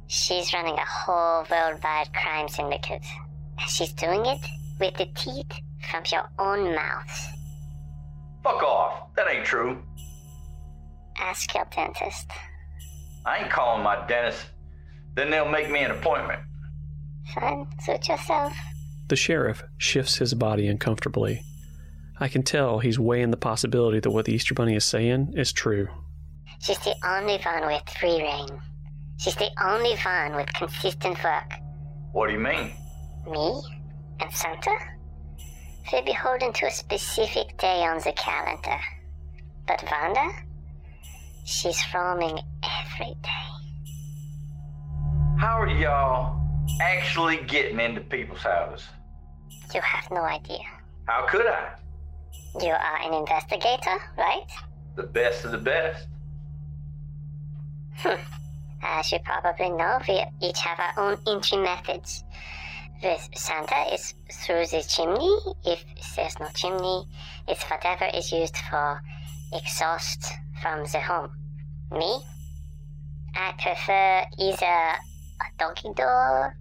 She's 0.07 0.53
running 0.55 0.75
a 0.75 0.87
whole 0.87 1.45
worldwide 1.51 2.13
crime 2.15 2.49
syndicate. 2.49 3.05
And 3.59 3.69
she's 3.69 3.93
doing 3.93 4.25
it 4.25 4.47
with 4.79 4.95
the 4.95 5.07
teeth 5.17 5.51
from 5.91 6.05
your 6.13 6.31
own 6.39 6.77
mouth. 6.77 7.27
Fuck 8.45 8.63
off. 8.63 9.13
That 9.17 9.27
ain't 9.29 9.45
true. 9.45 9.83
Ask 11.19 11.53
your 11.55 11.67
dentist. 11.75 12.31
I 13.25 13.39
ain't 13.39 13.51
calling 13.51 13.83
my 13.83 14.07
dentist. 14.07 14.47
Then 15.17 15.31
they'll 15.31 15.49
make 15.49 15.71
me 15.71 15.81
an 15.81 15.91
appointment. 15.91 16.43
Fine, 17.35 17.67
suit 17.81 18.07
yourself. 18.09 18.53
The 19.09 19.17
sheriff 19.17 19.65
shifts 19.79 20.17
his 20.17 20.35
body 20.35 20.69
uncomfortably. 20.69 21.43
I 22.21 22.29
can 22.29 22.43
tell 22.43 22.79
he's 22.79 22.99
weighing 22.99 23.31
the 23.31 23.37
possibility 23.37 23.99
that 24.01 24.11
what 24.11 24.27
the 24.27 24.35
Easter 24.35 24.55
Bunny 24.55 24.77
is 24.77 24.85
saying 24.85 25.35
is 25.37 25.53
true. 25.53 25.89
She's 26.61 26.79
the 26.79 26.95
only 27.05 27.39
one 27.39 27.67
with 27.67 27.89
free 27.99 28.23
rein. 28.23 28.61
She's 29.19 29.35
the 29.37 29.51
only 29.63 29.97
one 29.97 30.37
with 30.37 30.53
consistent 30.53 31.23
work. 31.25 31.53
What 32.13 32.29
do 32.29 32.35
you 32.35 32.39
mean? 32.39 32.73
Me 33.31 33.63
and 34.21 34.33
Santa? 34.33 34.77
We're 35.93 36.03
beholden 36.03 36.53
to 36.53 36.67
a 36.67 36.71
specific 36.71 37.57
day 37.59 37.85
on 37.85 37.99
the 37.99 38.13
calendar. 38.13 38.81
But 39.67 39.83
Wanda? 39.91 40.31
She's 41.45 41.83
roaming 41.95 42.39
every 42.63 43.15
day. 43.23 43.56
How 45.39 45.61
are 45.61 45.69
y'all 45.69 46.41
actually 46.81 47.39
getting 47.47 47.79
into 47.79 48.01
people's 48.01 48.41
houses? 48.41 48.87
You 49.75 49.83
have 49.83 50.11
no 50.11 50.23
idea. 50.23 50.65
How 51.07 51.27
could 51.29 51.47
I? 51.47 51.75
You 52.61 52.71
are 52.71 53.03
an 53.03 53.13
investigator, 53.13 53.99
right? 54.17 54.47
The 54.95 55.03
best 55.03 55.45
of 55.45 55.53
the 55.53 55.59
best. 55.59 56.09
Hmm. 57.97 58.21
As 58.83 59.13
you 59.13 59.19
probably 59.25 59.71
know, 59.71 60.01
we 60.09 60.25
each 60.41 60.59
have 60.61 60.81
our 60.81 61.11
own 61.11 61.19
entry 61.27 61.59
methods. 61.59 62.25
With 63.03 63.29
Santa, 63.35 63.85
it's 63.89 64.15
through 64.33 64.67
the 64.69 64.83
chimney. 64.89 65.39
If 65.67 65.85
there's 66.17 66.41
no 66.41 66.49
chimney, 66.55 67.07
it's 67.47 67.63
whatever 67.65 68.07
is 68.15 68.33
used 68.33 68.57
for 68.57 69.03
exhaust 69.53 70.33
from 70.63 70.85
the 70.85 71.01
home. 71.01 71.31
Me? 71.91 72.25
I 73.35 73.53
prefer 73.59 74.25
either 74.39 74.99
a 75.41 75.59
doggy 75.59 75.93
door, 75.95 76.57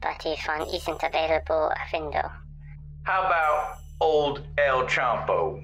but 0.00 0.24
if 0.24 0.46
one 0.46 0.68
isn't 0.68 1.02
available, 1.02 1.70
a 1.70 1.96
window. 1.98 2.30
How 3.04 3.22
about 3.22 3.78
old 4.00 4.42
El 4.58 4.84
Champo? 4.84 5.62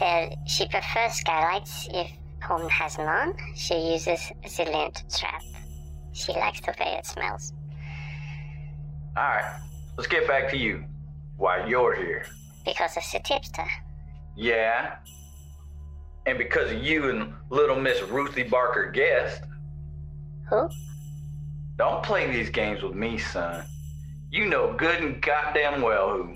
Well, 0.00 0.30
she 0.46 0.66
prefers 0.68 1.12
skylights. 1.14 1.88
If 1.92 2.10
home 2.42 2.68
has 2.68 2.98
none, 2.98 3.34
she 3.54 3.92
uses 3.92 4.32
the 4.56 4.64
lint 4.64 5.04
trap. 5.16 5.42
She 6.12 6.32
likes 6.32 6.60
the 6.60 6.74
way 6.78 6.96
it 6.98 7.06
smells. 7.06 7.52
Alright, 9.16 9.60
let's 9.96 10.08
get 10.08 10.26
back 10.26 10.50
to 10.50 10.56
you. 10.56 10.84
Why 11.36 11.66
you're 11.66 11.94
here. 11.94 12.26
Because 12.64 12.96
of 12.96 13.02
the 13.12 13.18
tipster. 13.20 13.66
Yeah. 14.36 14.96
And 16.26 16.38
because 16.38 16.70
of 16.70 16.82
you 16.82 17.10
and 17.10 17.34
little 17.50 17.76
Miss 17.76 18.00
Ruthie 18.02 18.44
Barker 18.44 18.90
Guest. 18.90 19.42
Who? 20.48 20.68
Don't 21.76 22.02
play 22.02 22.30
these 22.30 22.50
games 22.50 22.82
with 22.82 22.94
me, 22.94 23.18
son. 23.18 23.64
You 24.30 24.46
know 24.46 24.74
good 24.74 25.02
and 25.02 25.20
goddamn 25.20 25.82
well 25.82 26.10
who. 26.10 26.34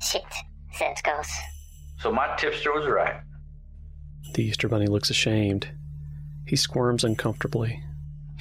Shit, 0.00 0.22
that 0.78 1.02
goes. 1.02 1.28
So 1.98 2.12
my 2.12 2.34
tipster 2.36 2.72
was 2.72 2.86
right. 2.86 3.20
The 4.34 4.44
Easter 4.44 4.68
Bunny 4.68 4.86
looks 4.86 5.10
ashamed. 5.10 5.68
He 6.46 6.56
squirms 6.56 7.04
uncomfortably. 7.04 7.82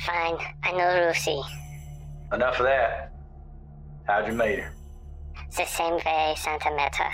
Fine, 0.05 0.37
I 0.63 0.71
know 0.73 1.07
Lucy. 1.07 1.41
Enough 2.33 2.59
of 2.59 2.65
that. 2.65 3.13
How'd 4.05 4.27
you 4.27 4.33
meet 4.33 4.59
her? 4.59 4.73
The 5.57 5.65
same 5.65 5.95
way 5.95 6.35
Santa 6.37 6.75
met 6.75 6.95
her. 6.95 7.11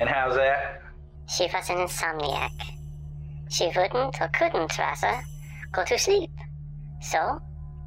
And 0.00 0.08
how's 0.08 0.36
that? 0.36 0.80
She 1.28 1.44
was 1.52 1.68
an 1.68 1.76
insomniac. 1.76 2.50
She 3.50 3.66
wouldn't, 3.66 4.20
or 4.20 4.28
couldn't 4.28 4.78
rather, 4.78 5.20
go 5.72 5.84
to 5.84 5.98
sleep. 5.98 6.30
So, 7.00 7.40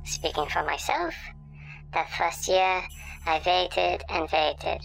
speaking 0.03 0.45
for 0.47 0.63
myself, 0.63 1.15
that 1.93 2.09
first 2.09 2.47
year 2.47 2.81
I 3.25 3.41
waited 3.45 4.03
and 4.09 4.27
waited. 4.31 4.81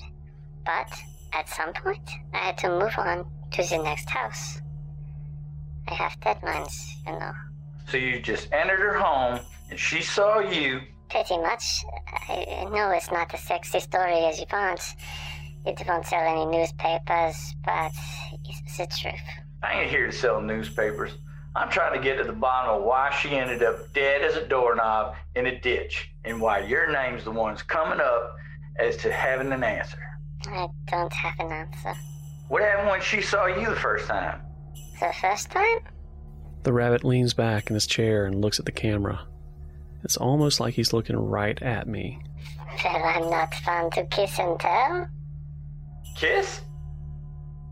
But 0.64 0.92
at 1.32 1.48
some 1.48 1.72
point, 1.72 2.08
I 2.34 2.38
had 2.38 2.58
to 2.58 2.68
move 2.68 2.94
on 2.96 3.26
to 3.52 3.62
the 3.62 3.82
next 3.82 4.08
house. 4.10 4.60
I 5.88 5.94
have 5.94 6.18
deadlines, 6.20 6.74
you 7.06 7.12
know. 7.12 7.32
So 7.88 7.96
you 7.96 8.20
just 8.20 8.52
entered 8.52 8.80
her 8.80 8.98
home 8.98 9.40
and 9.70 9.78
she 9.78 10.02
saw 10.02 10.40
you. 10.40 10.80
Pretty 11.08 11.38
much. 11.38 11.84
I 12.28 12.66
know 12.70 12.90
it's 12.90 13.10
not 13.10 13.32
a 13.32 13.38
sexy 13.38 13.80
story 13.80 14.24
as 14.26 14.38
you 14.38 14.44
want. 14.52 14.80
It 15.64 15.82
won't 15.86 16.06
sell 16.06 16.20
any 16.20 16.44
newspapers, 16.46 17.54
but 17.64 17.92
it's 18.44 18.76
the 18.76 18.86
truth. 18.86 19.20
I 19.62 19.80
ain't 19.80 19.90
here 19.90 20.06
to 20.06 20.12
sell 20.12 20.40
newspapers. 20.40 21.12
I'm 21.58 21.68
trying 21.70 21.92
to 21.92 22.00
get 22.00 22.18
to 22.18 22.24
the 22.24 22.32
bottom 22.32 22.76
of 22.76 22.84
why 22.84 23.12
she 23.20 23.30
ended 23.30 23.64
up 23.64 23.92
dead 23.92 24.22
as 24.22 24.36
a 24.36 24.46
doorknob 24.46 25.16
in 25.34 25.46
a 25.46 25.60
ditch 25.60 26.08
and 26.24 26.40
why 26.40 26.60
your 26.60 26.92
name's 26.92 27.24
the 27.24 27.32
one's 27.32 27.64
coming 27.64 28.00
up 28.00 28.36
as 28.78 28.96
to 28.98 29.12
having 29.12 29.50
an 29.50 29.64
answer. 29.64 29.98
I 30.46 30.68
don't 30.88 31.12
have 31.12 31.34
an 31.40 31.50
answer. 31.50 31.94
What 32.46 32.62
happened 32.62 32.90
when 32.90 33.00
she 33.00 33.20
saw 33.20 33.46
you 33.46 33.68
the 33.70 33.74
first 33.74 34.06
time? 34.06 34.40
The 35.00 35.12
first 35.20 35.50
time? 35.50 35.80
The 36.62 36.72
rabbit 36.72 37.02
leans 37.02 37.34
back 37.34 37.70
in 37.70 37.74
his 37.74 37.88
chair 37.88 38.26
and 38.26 38.40
looks 38.40 38.60
at 38.60 38.64
the 38.64 38.70
camera. 38.70 39.26
It's 40.04 40.16
almost 40.16 40.60
like 40.60 40.74
he's 40.74 40.92
looking 40.92 41.16
right 41.16 41.60
at 41.60 41.88
me. 41.88 42.20
Well, 42.84 43.02
I'm 43.04 43.30
not 43.30 43.52
fun 43.52 43.90
to 43.90 44.04
kiss 44.06 44.38
and 44.38 44.60
tell. 44.60 45.08
Kiss? 46.16 46.60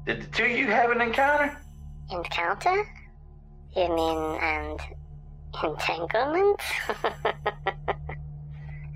Did 0.07 0.23
the 0.23 0.27
two 0.27 0.45
of 0.47 0.51
you 0.51 0.67
have 0.67 0.91
an 0.91 1.01
encounter? 1.01 1.57
Encounter? 2.11 2.85
You 3.77 3.95
mean, 3.95 4.39
and 4.41 4.81
entanglement? 5.63 6.61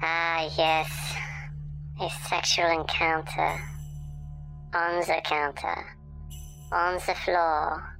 Ah, 0.03 0.49
yes. 0.57 1.15
A 2.01 2.09
sexual 2.27 2.71
encounter. 2.71 3.61
On 4.75 5.01
the 5.01 5.21
counter. 5.25 5.85
On 6.73 6.95
the 6.95 7.15
floor. 7.15 7.99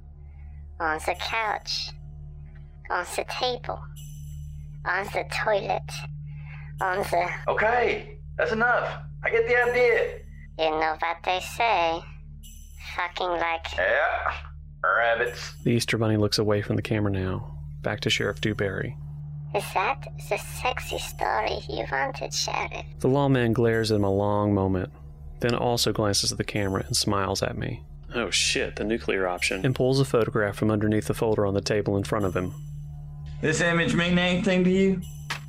On 0.79 0.97
the 1.05 1.15
couch. 1.19 1.91
On 2.89 3.05
the 3.15 3.25
table. 3.29 3.79
On 4.85 5.05
the 5.13 5.25
toilet. 5.31 5.91
On 6.81 6.97
the. 6.97 7.29
Okay, 7.47 8.17
that's 8.35 8.51
enough. 8.51 8.89
I 9.23 9.29
get 9.29 9.47
the 9.47 9.69
idea. 9.69 10.21
You 10.57 10.71
know 10.71 10.95
what 10.99 11.17
they 11.23 11.39
say. 11.41 12.01
Fucking 12.95 13.29
like. 13.29 13.77
Yeah, 13.77 14.33
rabbits. 14.83 15.53
The 15.63 15.71
Easter 15.71 15.97
Bunny 15.97 16.17
looks 16.17 16.39
away 16.39 16.61
from 16.61 16.75
the 16.75 16.81
camera 16.81 17.11
now, 17.11 17.57
back 17.81 17.99
to 18.01 18.09
Sheriff 18.09 18.41
Dewberry. 18.41 18.97
Is 19.53 19.63
that 19.73 20.07
the 20.29 20.37
sexy 20.37 20.97
story 20.97 21.59
you 21.67 21.85
wanted, 21.91 22.33
Sheriff? 22.33 22.85
The 22.99 23.09
lawman 23.09 23.53
glares 23.53 23.91
at 23.91 23.95
him 23.95 24.03
a 24.03 24.13
long 24.13 24.53
moment, 24.53 24.91
then 25.41 25.53
also 25.55 25.91
glances 25.91 26.31
at 26.31 26.37
the 26.37 26.43
camera 26.43 26.83
and 26.87 26.95
smiles 26.95 27.43
at 27.43 27.57
me. 27.57 27.83
Oh 28.13 28.29
shit, 28.29 28.75
the 28.75 28.83
nuclear 28.83 29.27
option. 29.27 29.65
And 29.65 29.75
pulls 29.75 29.99
a 29.99 30.05
photograph 30.05 30.55
from 30.55 30.71
underneath 30.71 31.07
the 31.07 31.13
folder 31.13 31.45
on 31.45 31.53
the 31.53 31.61
table 31.61 31.97
in 31.97 32.03
front 32.03 32.25
of 32.25 32.35
him. 32.35 32.53
This 33.41 33.61
image 33.61 33.95
mean 33.95 34.17
anything 34.17 34.63
to 34.63 34.69
you? 34.69 35.01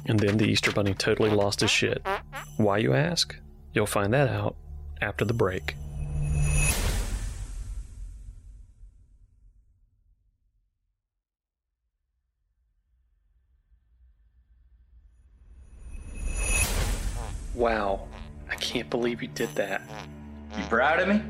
And 0.07 0.19
then 0.19 0.37
the 0.37 0.47
Easter 0.47 0.73
Bunny 0.73 0.95
totally 0.95 1.31
lost 1.31 1.61
his 1.61 1.71
shit. 1.71 2.05
Why, 2.57 2.79
you 2.79 2.95
ask? 2.95 3.37
You'll 3.73 3.87
find 3.87 4.13
that 4.15 4.29
out 4.29 4.57
after 5.01 5.25
the 5.25 5.35
break. 5.35 5.77
Wow, 17.63 18.09
I 18.51 18.57
can't 18.57 18.91
believe 18.91 19.23
you 19.23 19.29
did 19.29 19.55
that. 19.55 19.83
You 20.59 20.65
proud 20.65 20.99
of 20.99 21.07
me? 21.07 21.23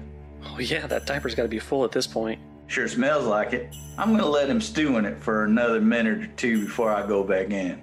Oh, 0.47 0.59
yeah, 0.59 0.87
that 0.87 1.05
diaper's 1.05 1.35
gotta 1.35 1.47
be 1.47 1.59
full 1.59 1.85
at 1.85 1.93
this 1.93 2.07
point. 2.07 2.41
Sure 2.69 2.89
smells 2.89 3.27
like 3.27 3.53
it. 3.53 3.77
I'm 3.99 4.13
gonna 4.13 4.25
let 4.25 4.49
him 4.49 4.59
stew 4.59 4.97
in 4.97 5.05
it 5.05 5.23
for 5.23 5.45
another 5.45 5.79
minute 5.79 6.23
or 6.23 6.27
two 6.29 6.65
before 6.65 6.91
I 6.91 7.07
go 7.07 7.23
back 7.23 7.51
in. 7.51 7.83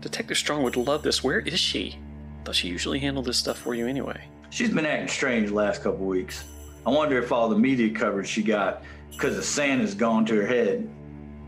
Detective 0.00 0.38
Strong 0.38 0.62
would 0.62 0.78
love 0.78 1.02
this. 1.02 1.22
Where 1.22 1.40
is 1.40 1.60
she? 1.60 1.98
Does 2.44 2.56
she 2.56 2.68
usually 2.68 2.98
handle 2.98 3.22
this 3.22 3.36
stuff 3.36 3.58
for 3.58 3.74
you 3.74 3.86
anyway. 3.86 4.24
She's 4.48 4.72
been 4.72 4.86
acting 4.86 5.08
strange 5.08 5.50
the 5.50 5.54
last 5.54 5.82
couple 5.82 6.06
weeks. 6.06 6.44
I 6.86 6.90
wonder 6.90 7.18
if 7.18 7.30
all 7.30 7.50
the 7.50 7.58
media 7.58 7.90
coverage 7.90 8.28
she 8.28 8.42
got 8.42 8.84
because 9.10 9.36
the 9.36 9.42
sand 9.42 9.82
has 9.82 9.94
gone 9.94 10.24
to 10.24 10.36
her 10.36 10.46
head. 10.46 10.88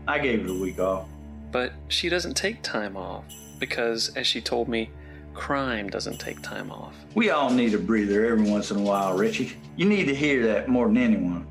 I 0.07 0.19
gave 0.19 0.43
her 0.43 0.51
a 0.51 0.59
week 0.59 0.77
off. 0.77 1.07
But 1.51 1.73
she 1.87 2.07
doesn't 2.07 2.35
take 2.35 2.61
time 2.61 2.95
off 2.95 3.25
because, 3.57 4.09
as 4.15 4.27
she 4.27 4.41
told 4.41 4.67
me, 4.69 4.91
crime 5.33 5.89
doesn't 5.89 6.19
take 6.19 6.41
time 6.41 6.71
off. 6.71 6.95
We 7.15 7.29
all 7.29 7.49
need 7.49 7.73
a 7.73 7.77
breather 7.77 8.25
every 8.25 8.49
once 8.49 8.71
in 8.71 8.77
a 8.77 8.81
while, 8.81 9.17
Richie. 9.17 9.53
You 9.75 9.85
need 9.85 10.05
to 10.05 10.15
hear 10.15 10.45
that 10.47 10.67
more 10.67 10.87
than 10.87 10.97
anyone. 10.97 11.47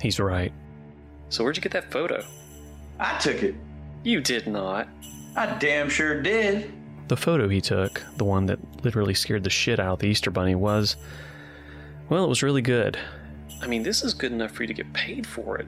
He's 0.00 0.20
right. 0.20 0.52
So, 1.28 1.42
where'd 1.42 1.56
you 1.56 1.62
get 1.62 1.72
that 1.72 1.90
photo? 1.90 2.24
I 3.00 3.18
took 3.18 3.42
it. 3.42 3.54
You 4.02 4.20
did 4.20 4.46
not. 4.46 4.88
I 5.36 5.46
damn 5.58 5.88
sure 5.88 6.20
did. 6.22 6.72
The 7.08 7.16
photo 7.16 7.48
he 7.48 7.60
took, 7.60 8.02
the 8.16 8.24
one 8.24 8.46
that 8.46 8.58
literally 8.84 9.14
scared 9.14 9.44
the 9.44 9.50
shit 9.50 9.80
out 9.80 9.94
of 9.94 9.98
the 9.98 10.08
Easter 10.08 10.30
Bunny, 10.30 10.54
was. 10.54 10.96
Well, 12.08 12.24
it 12.24 12.28
was 12.28 12.42
really 12.42 12.62
good. 12.62 12.98
I 13.62 13.66
mean, 13.66 13.82
this 13.82 14.04
is 14.04 14.14
good 14.14 14.32
enough 14.32 14.52
for 14.52 14.62
you 14.62 14.66
to 14.68 14.74
get 14.74 14.92
paid 14.92 15.26
for 15.26 15.58
it. 15.58 15.66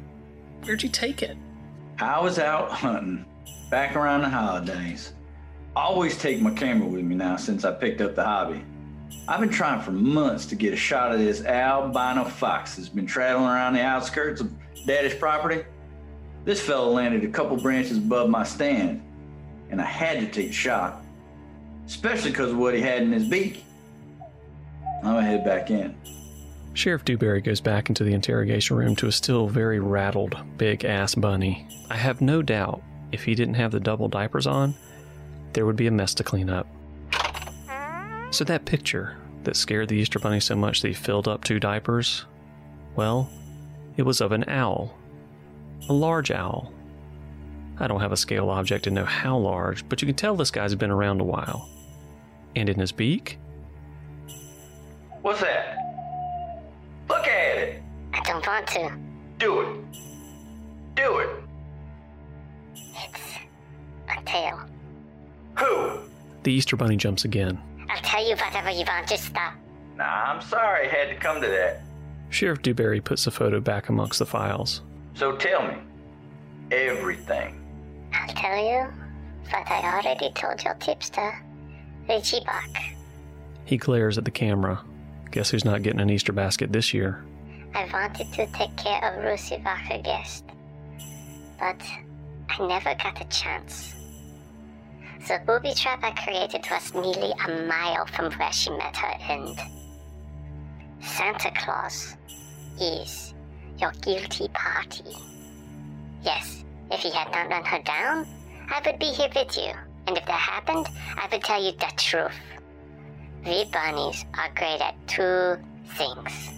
Where'd 0.65 0.83
you 0.83 0.89
take 0.89 1.23
it? 1.23 1.37
I 1.99 2.21
was 2.21 2.39
out 2.39 2.71
hunting 2.71 3.25
back 3.71 3.97
around 3.97 4.23
the 4.23 4.29
holidays. 4.29 5.13
Always 5.77 6.17
take 6.17 6.41
my 6.41 6.53
camera 6.53 6.89
with 6.89 7.05
me 7.05 7.15
now 7.15 7.37
since 7.37 7.63
I 7.67 7.71
picked 7.71 8.01
up 8.01 8.15
the 8.15 8.25
hobby. 8.25 8.65
I've 9.29 9.41
been 9.41 9.51
trying 9.51 9.83
for 9.83 9.91
months 9.91 10.47
to 10.47 10.55
get 10.55 10.73
a 10.73 10.77
shot 10.77 11.13
of 11.13 11.19
this 11.19 11.45
albino 11.45 12.25
fox 12.25 12.77
that's 12.77 12.89
been 12.89 13.05
traveling 13.05 13.45
around 13.45 13.75
the 13.75 13.83
outskirts 13.83 14.41
of 14.41 14.51
Daddy's 14.87 15.15
property. 15.15 15.65
This 16.47 16.63
fellow 16.63 16.91
landed 16.91 17.25
a 17.25 17.29
couple 17.29 17.59
branches 17.59 17.99
above 17.99 18.31
my 18.31 18.43
stand, 18.43 19.03
and 19.69 19.83
I 19.83 19.85
had 19.85 20.19
to 20.21 20.27
take 20.29 20.49
a 20.49 20.53
shot, 20.53 21.05
especially 21.87 22.31
because 22.31 22.53
of 22.53 22.57
what 22.57 22.73
he 22.73 22.81
had 22.81 23.03
in 23.03 23.13
his 23.13 23.29
beak. 23.29 23.63
I'm 25.03 25.13
gonna 25.13 25.27
head 25.27 25.45
back 25.45 25.71
in. 25.71 25.95
Sheriff 26.73 27.05
Dewberry 27.05 27.43
goes 27.43 27.61
back 27.61 27.91
into 27.91 28.03
the 28.03 28.15
interrogation 28.15 28.79
room 28.79 28.97
to 28.97 29.09
a 29.09 29.13
still 29.13 29.47
very 29.47 29.79
rattled, 29.79 30.39
big 30.57 30.87
ass 30.87 31.15
bunny. 31.15 31.69
I 31.91 31.97
have 31.97 32.23
no 32.23 32.41
doubt 32.41 32.83
if 33.13 33.25
he 33.25 33.35
didn't 33.35 33.55
have 33.55 33.73
the 33.73 33.81
double 33.81 34.09
diapers 34.09 34.47
on, 34.47 34.75
there 35.57 35.65
would 35.65 35.75
be 35.75 35.87
a 35.87 35.91
mess 35.91 36.13
to 36.13 36.23
clean 36.23 36.51
up. 36.51 36.67
So, 38.31 38.45
that 38.45 38.67
picture 38.67 39.17
that 39.45 39.57
scared 39.57 39.89
the 39.89 39.97
Easter 39.97 40.19
Bunny 40.19 40.39
so 40.39 40.55
much 40.55 40.83
that 40.83 40.89
he 40.89 40.95
filled 40.95 41.27
up 41.27 41.45
two 41.45 41.59
diapers, 41.59 42.27
well, 42.95 43.31
it 43.97 44.03
was 44.03 44.21
of 44.21 44.33
an 44.33 44.45
owl. 44.49 44.95
A 45.89 45.95
large 45.95 46.31
owl. 46.31 46.75
I 47.79 47.87
don't 47.87 48.01
have 48.01 48.13
a 48.13 48.19
scale 48.19 48.51
object 48.51 48.85
to 48.85 48.91
know 48.91 49.07
how 49.07 49.39
large, 49.39 49.89
but 49.89 50.03
you 50.03 50.07
can 50.07 50.15
tell 50.15 50.37
this 50.37 50.51
guy's 50.51 50.75
been 50.75 50.91
around 50.91 51.23
a 51.23 51.25
while. 51.25 51.71
And 52.55 52.69
in 52.69 52.79
his 52.79 52.93
beak, 52.93 53.39
What's 55.23 55.41
that? 55.41 55.79
Look 57.09 57.27
at 57.27 57.59
it. 57.59 57.83
I 58.13 58.21
don't 58.21 58.47
want 58.47 58.67
to. 58.69 58.93
Do 59.39 59.61
it. 59.63 59.85
Do 60.95 61.19
it. 61.19 61.31
It's 62.75 63.39
a 64.09 64.23
tail. 64.25 64.61
Who? 65.59 66.01
the 66.43 66.53
Easter 66.53 66.77
Bunny 66.77 66.97
jumps 66.97 67.25
again. 67.25 67.61
I'll 67.91 68.01
tell 68.03 68.25
you 68.25 68.37
whatever 68.37 68.71
you 68.71 68.85
want, 68.87 69.09
just 69.09 69.25
stop. 69.25 69.55
Nah, 69.97 70.05
I'm 70.05 70.41
sorry 70.41 70.87
it 70.87 70.93
had 70.93 71.09
to 71.09 71.17
come 71.17 71.43
to 71.43 71.49
that. 71.49 71.83
Sheriff 72.31 72.63
Dewberry 72.63 73.01
puts 73.01 73.25
the 73.25 73.33
photo 73.33 73.61
back 73.61 73.89
amongst 73.89 74.21
the 74.21 74.27
files. 74.27 74.83
So 75.15 75.35
tell 75.37 75.67
me 75.67 75.75
everything. 76.71 77.61
I'll 78.13 78.29
tell 78.29 78.57
you 78.57 78.93
what 79.51 79.69
I 79.69 79.93
already 79.93 80.31
told 80.35 80.63
your 80.63 80.75
tipster, 80.75 81.37
Richie 82.09 82.45
Buck. 82.45 82.83
He 83.65 83.77
glares 83.77 84.17
at 84.17 84.25
the 84.25 84.31
camera. 84.31 84.81
Guess 85.33 85.51
who's 85.51 85.65
not 85.65 85.83
getting 85.83 86.01
an 86.01 86.11
Easter 86.11 86.33
basket 86.33 86.73
this 86.73 86.95
year? 86.95 87.25
I 87.75 87.89
wanted 87.93 88.33
to 88.35 88.47
take 88.53 88.77
care 88.77 89.03
of 89.03 89.25
Lucy 89.25 89.57
Barker 89.59 89.99
guest, 90.01 90.45
but 91.59 91.83
I 92.49 92.67
never 92.67 92.95
got 92.95 93.21
a 93.21 93.29
chance. 93.29 93.96
The 95.27 95.41
booby 95.45 95.75
trap 95.75 96.05
I 96.05 96.13
created 96.13 96.65
was 96.71 96.95
nearly 96.95 97.33
a 97.33 97.67
mile 97.67 98.07
from 98.07 98.31
where 98.33 98.53
she 98.53 98.71
met 98.71 98.97
her 98.97 99.15
end. 99.29 99.61
Santa 101.01 101.51
Claus 101.51 102.17
is 102.81 103.35
your 103.77 103.91
guilty 104.03 104.47
party. 104.55 105.17
Yes, 106.23 106.65
if 106.93 107.01
he 107.01 107.11
had 107.11 107.33
not 107.33 107.51
run 107.51 107.65
her 107.65 107.83
down, 107.83 108.27
I 108.71 108.81
would 108.87 109.01
be 109.01 109.07
here 109.07 109.29
with 109.35 109.57
you, 109.57 109.73
and 110.07 110.17
if 110.17 110.25
that 110.27 110.33
happened, 110.33 110.87
I 111.17 111.27
would 111.33 111.43
tell 111.43 111.61
you 111.61 111.73
the 111.73 111.93
truth. 111.97 112.41
We 113.45 113.65
bunnies 113.73 114.25
are 114.39 114.51
great 114.55 114.81
at 114.81 114.95
two 115.09 115.57
things 115.97 116.51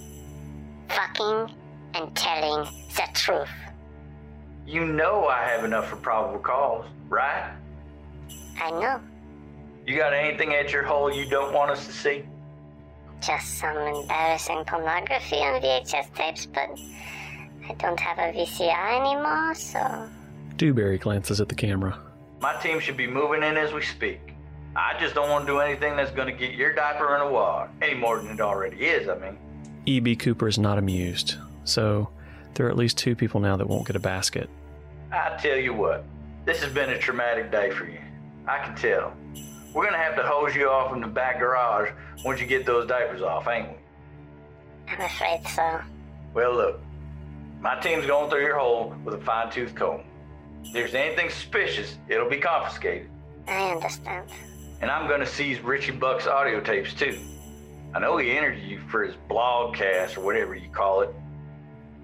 fucking 0.89 1.55
and 1.95 2.15
telling 2.15 2.71
the 2.95 3.09
truth. 3.15 3.49
You 4.67 4.85
know 4.85 5.27
I 5.27 5.45
have 5.47 5.65
enough 5.65 5.89
for 5.89 5.97
probable 5.97 6.41
cause, 6.41 6.87
right? 7.09 7.51
I 8.61 8.71
know, 8.71 9.01
You 9.87 9.97
got 9.97 10.13
anything 10.13 10.55
at 10.55 10.73
your 10.73 10.83
hole 10.83 11.13
you 11.13 11.29
don't 11.29 11.53
want 11.53 11.71
us 11.71 11.87
to 11.87 11.93
see? 11.93 12.25
just 13.21 13.59
some 13.59 13.77
embarrassing 13.77 14.63
pornography 14.65 15.37
on 15.39 15.61
VHS 15.61 16.15
tapes, 16.15 16.47
but 16.47 16.69
I 17.69 17.75
don't 17.75 17.99
have 17.99 18.19
a 18.19 18.33
VCR 18.33 19.01
anymore, 19.01 19.55
so. 19.57 20.09
Dewberry 20.57 20.99
glances 20.99 21.41
at 21.41 21.49
the 21.49 21.55
camera. 21.57 21.99
My 22.41 22.55
team 22.63 22.79
should 22.79 22.97
be 22.97 23.09
moving 23.09 23.43
in 23.43 23.57
as 23.57 23.73
we 23.73 23.83
speak. 23.83 24.21
I 24.77 24.97
just 25.01 25.17
don't 25.17 25.29
want 25.31 25.47
to 25.47 25.53
do 25.53 25.59
anything 25.59 25.97
that's 25.97 26.13
going 26.13 26.29
to 26.29 26.33
get 26.33 26.55
your 26.55 26.73
diaper 26.73 27.17
in 27.17 27.27
the 27.27 27.33
water, 27.33 27.69
any 27.83 27.95
more 27.95 28.19
than 28.19 28.29
it 28.31 28.41
already 28.41 28.85
is, 28.85 29.09
I 29.09 29.19
mean. 29.19 29.37
E.B. 29.87 30.15
Cooper 30.15 30.47
is 30.47 30.59
not 30.59 30.79
amused, 30.79 31.35
so 31.65 32.09
there 32.55 32.67
are 32.67 32.71
at 32.71 32.77
least 32.77 32.99
two 32.99 33.17
people 33.17 33.41
now 33.41 33.57
that 33.57 33.67
won't 33.69 33.87
get 33.87 33.97
a 33.97 34.01
basket. 34.01 34.49
I 35.11 35.37
tell 35.43 35.57
you 35.57 35.73
what, 35.75 36.05
this 36.45 36.63
has 36.63 36.73
been 36.73 36.91
a 36.91 36.99
traumatic 36.99 37.51
day 37.51 37.71
for 37.71 37.87
you. 37.87 37.99
I 38.49 38.65
can 38.65 38.75
tell. 38.75 39.13
We're 39.75 39.83
to 39.93 39.99
have 39.99 40.17
to 40.17 40.23
hose 40.23 40.55
you 40.55 40.69
off 40.69 40.95
in 40.95 41.01
the 41.01 41.07
back 41.07 41.39
garage 41.39 41.91
once 42.25 42.41
you 42.41 42.47
get 42.47 42.65
those 42.65 42.87
diapers 42.89 43.21
off, 43.21 43.47
ain't 43.47 43.69
we? 43.69 43.77
I'm 44.89 45.01
afraid 45.03 45.47
so. 45.47 45.81
Well, 46.33 46.55
look, 46.55 46.81
my 47.61 47.79
team's 47.81 48.07
going 48.07 48.31
through 48.31 48.43
your 48.43 48.59
hole 48.59 48.95
with 49.05 49.15
a 49.15 49.19
fine 49.19 49.51
tooth 49.51 49.75
comb. 49.75 50.03
If 50.65 50.73
there's 50.73 50.95
anything 50.95 51.29
suspicious, 51.29 51.99
it'll 52.09 52.29
be 52.29 52.39
confiscated. 52.39 53.11
I 53.47 53.73
understand. 53.73 54.31
And 54.81 54.91
I'm 54.91 55.09
to 55.21 55.27
seize 55.27 55.61
Richie 55.61 55.93
Buck's 55.93 56.27
audio 56.27 56.61
tapes 56.61 56.95
too. 56.95 57.19
I 57.95 57.99
know 57.99 58.17
he 58.17 58.31
interviewed 58.31 58.69
you 58.69 58.81
for 58.89 59.05
his 59.05 59.15
blogcast 59.29 60.17
or 60.17 60.23
whatever 60.23 60.55
you 60.55 60.71
call 60.71 61.03
it. 61.03 61.11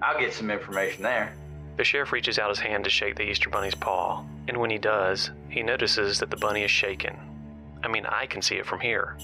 I'll 0.01 0.19
get 0.19 0.33
some 0.33 0.51
information 0.51 1.03
there. 1.03 1.35
The 1.77 1.83
sheriff 1.83 2.13
reaches 2.13 2.39
out 2.39 2.49
his 2.49 2.59
hand 2.59 2.85
to 2.85 2.89
shake 2.89 3.15
the 3.15 3.23
Easter 3.23 3.49
Bunny's 3.49 3.75
paw, 3.75 4.23
and 4.47 4.57
when 4.57 4.69
he 4.69 4.77
does, 4.77 5.31
he 5.49 5.61
notices 5.61 6.19
that 6.19 6.29
the 6.29 6.37
bunny 6.37 6.63
is 6.63 6.71
shaken. 6.71 7.17
I 7.83 7.89
mean, 7.89 8.05
I 8.05 8.25
can 8.25 8.41
see 8.41 8.55
it 8.55 8.65
from 8.65 8.79
here. 8.79 9.17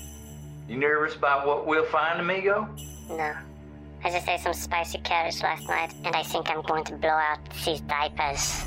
You 0.68 0.78
nervous 0.78 1.16
about 1.16 1.48
what 1.48 1.66
we'll 1.66 1.86
find, 1.86 2.20
amigo? 2.20 2.68
No. 3.10 3.34
I 4.04 4.10
just 4.10 4.28
ate 4.28 4.42
some 4.42 4.54
spicy 4.54 4.98
carrots 5.00 5.42
last 5.44 5.68
night, 5.68 5.94
and 6.04 6.16
I 6.16 6.24
think 6.24 6.50
I'm 6.50 6.62
going 6.64 6.84
to 6.86 6.96
blow 6.96 7.10
out 7.10 7.40
these 7.66 7.82
diapers. 7.82 8.66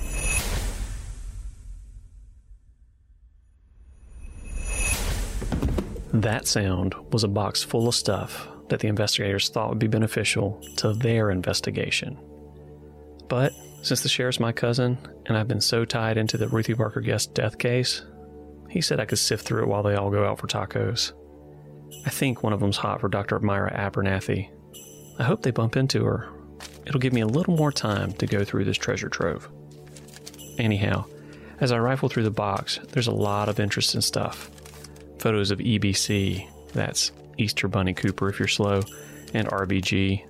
That 6.13 6.47
sound 6.47 6.95
was 7.13 7.25
a 7.25 7.29
box 7.29 7.63
full 7.63 7.89
of 7.89 7.95
stuff 7.95 8.49
that 8.69 8.81
the 8.81 8.89
investigators 8.89 9.49
thought 9.49 9.69
would 9.69 9.79
be 9.79 9.89
beneficial 9.89 10.63
to 10.77 10.93
their 10.93 11.31
investigation. 11.31 12.17
But 13.29 13.53
since 13.85 14.01
the 14.01 14.09
sheriff's 14.09 14.41
my 14.41 14.51
cousin, 14.51 14.97
and 15.27 15.37
I've 15.37 15.47
been 15.47 15.61
so 15.61 15.85
tied 15.85 16.17
into 16.17 16.39
the 16.39 16.49
Ruthie 16.49 16.73
Barker 16.73 17.03
guest 17.03 17.35
death 17.35 17.59
case, 17.59 18.03
he 18.71 18.81
said 18.81 18.99
I 18.99 19.05
could 19.05 19.19
sift 19.19 19.45
through 19.45 19.63
it 19.63 19.69
while 19.69 19.83
they 19.83 19.95
all 19.95 20.11
go 20.11 20.25
out 20.25 20.39
for 20.39 20.47
tacos. 20.47 21.13
I 22.07 22.11
think 22.11 22.43
one 22.43 22.55
of 22.55 22.61
them's 22.61 22.79
hot 22.79 23.03
for 23.03 23.09
Dr. 23.09 23.39
Myra 23.41 23.71
Abernathy. 23.73 24.51
I 25.19 25.25
hope 25.25 25.43
they 25.43 25.51
bump 25.51 25.77
into 25.77 26.03
her. 26.05 26.31
It'll 26.87 26.99
give 26.99 27.13
me 27.13 27.21
a 27.21 27.27
little 27.27 27.57
more 27.57 27.71
time 27.71 28.13
to 28.15 28.27
go 28.27 28.43
through 28.43 28.65
this 28.65 28.79
treasure 28.79 29.11
trove. 29.11 29.49
Anyhow, 30.59 31.05
as 31.61 31.71
I 31.71 31.79
rifle 31.79 32.09
through 32.09 32.25
the 32.25 32.31
box, 32.31 32.81
there's 32.93 33.07
a 33.07 33.13
lot 33.13 33.51
of 33.51 33.61
interesting 33.61 34.01
stuff. 34.01 34.51
Photos 35.19 35.51
of 35.51 35.59
EBC, 35.59 36.49
that's 36.73 37.13
Easter 37.37 37.69
Bunny 37.69 37.93
Cooper 37.93 38.31
if 38.31 38.39
you're 38.39 38.49
slow, 38.49 38.81
and 39.35 39.47
RBG, 39.49 40.25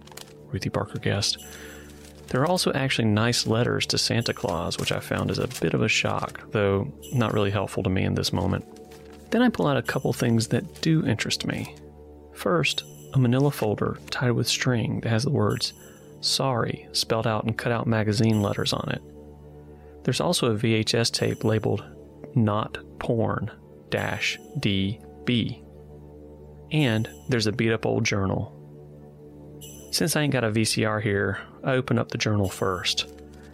Ruthie 0.50 0.70
Barker 0.70 0.98
guest. 0.98 1.38
There 2.34 2.42
are 2.42 2.48
also 2.48 2.72
actually 2.72 3.06
nice 3.06 3.46
letters 3.46 3.86
to 3.86 3.96
Santa 3.96 4.34
Claus, 4.34 4.76
which 4.76 4.90
I 4.90 4.98
found 4.98 5.30
is 5.30 5.38
a 5.38 5.46
bit 5.60 5.72
of 5.72 5.82
a 5.82 5.88
shock, 5.88 6.50
though 6.50 6.92
not 7.12 7.32
really 7.32 7.52
helpful 7.52 7.84
to 7.84 7.88
me 7.88 8.02
in 8.02 8.16
this 8.16 8.32
moment. 8.32 8.64
Then 9.30 9.40
I 9.40 9.48
pull 9.50 9.68
out 9.68 9.76
a 9.76 9.82
couple 9.82 10.12
things 10.12 10.48
that 10.48 10.80
do 10.80 11.06
interest 11.06 11.46
me. 11.46 11.76
First, 12.32 12.82
a 13.12 13.20
manila 13.20 13.52
folder 13.52 14.00
tied 14.10 14.32
with 14.32 14.48
string 14.48 14.98
that 15.02 15.10
has 15.10 15.22
the 15.22 15.30
words 15.30 15.74
sorry 16.22 16.88
spelled 16.90 17.28
out 17.28 17.44
in 17.44 17.54
cut 17.54 17.70
out 17.70 17.86
magazine 17.86 18.42
letters 18.42 18.72
on 18.72 18.90
it. 18.90 19.00
There's 20.02 20.20
also 20.20 20.50
a 20.50 20.58
VHS 20.58 21.12
tape 21.12 21.44
labeled 21.44 21.84
not 22.34 22.78
porn 22.98 23.48
dash 23.90 24.40
DB. 24.58 25.62
And 26.72 27.08
there's 27.28 27.46
a 27.46 27.52
beat 27.52 27.70
up 27.70 27.86
old 27.86 28.02
journal. 28.02 28.50
Since 29.94 30.16
I 30.16 30.22
ain't 30.22 30.32
got 30.32 30.42
a 30.42 30.50
VCR 30.50 31.00
here, 31.00 31.38
I 31.62 31.74
open 31.74 32.00
up 32.00 32.10
the 32.10 32.18
journal 32.18 32.48
first. 32.48 33.06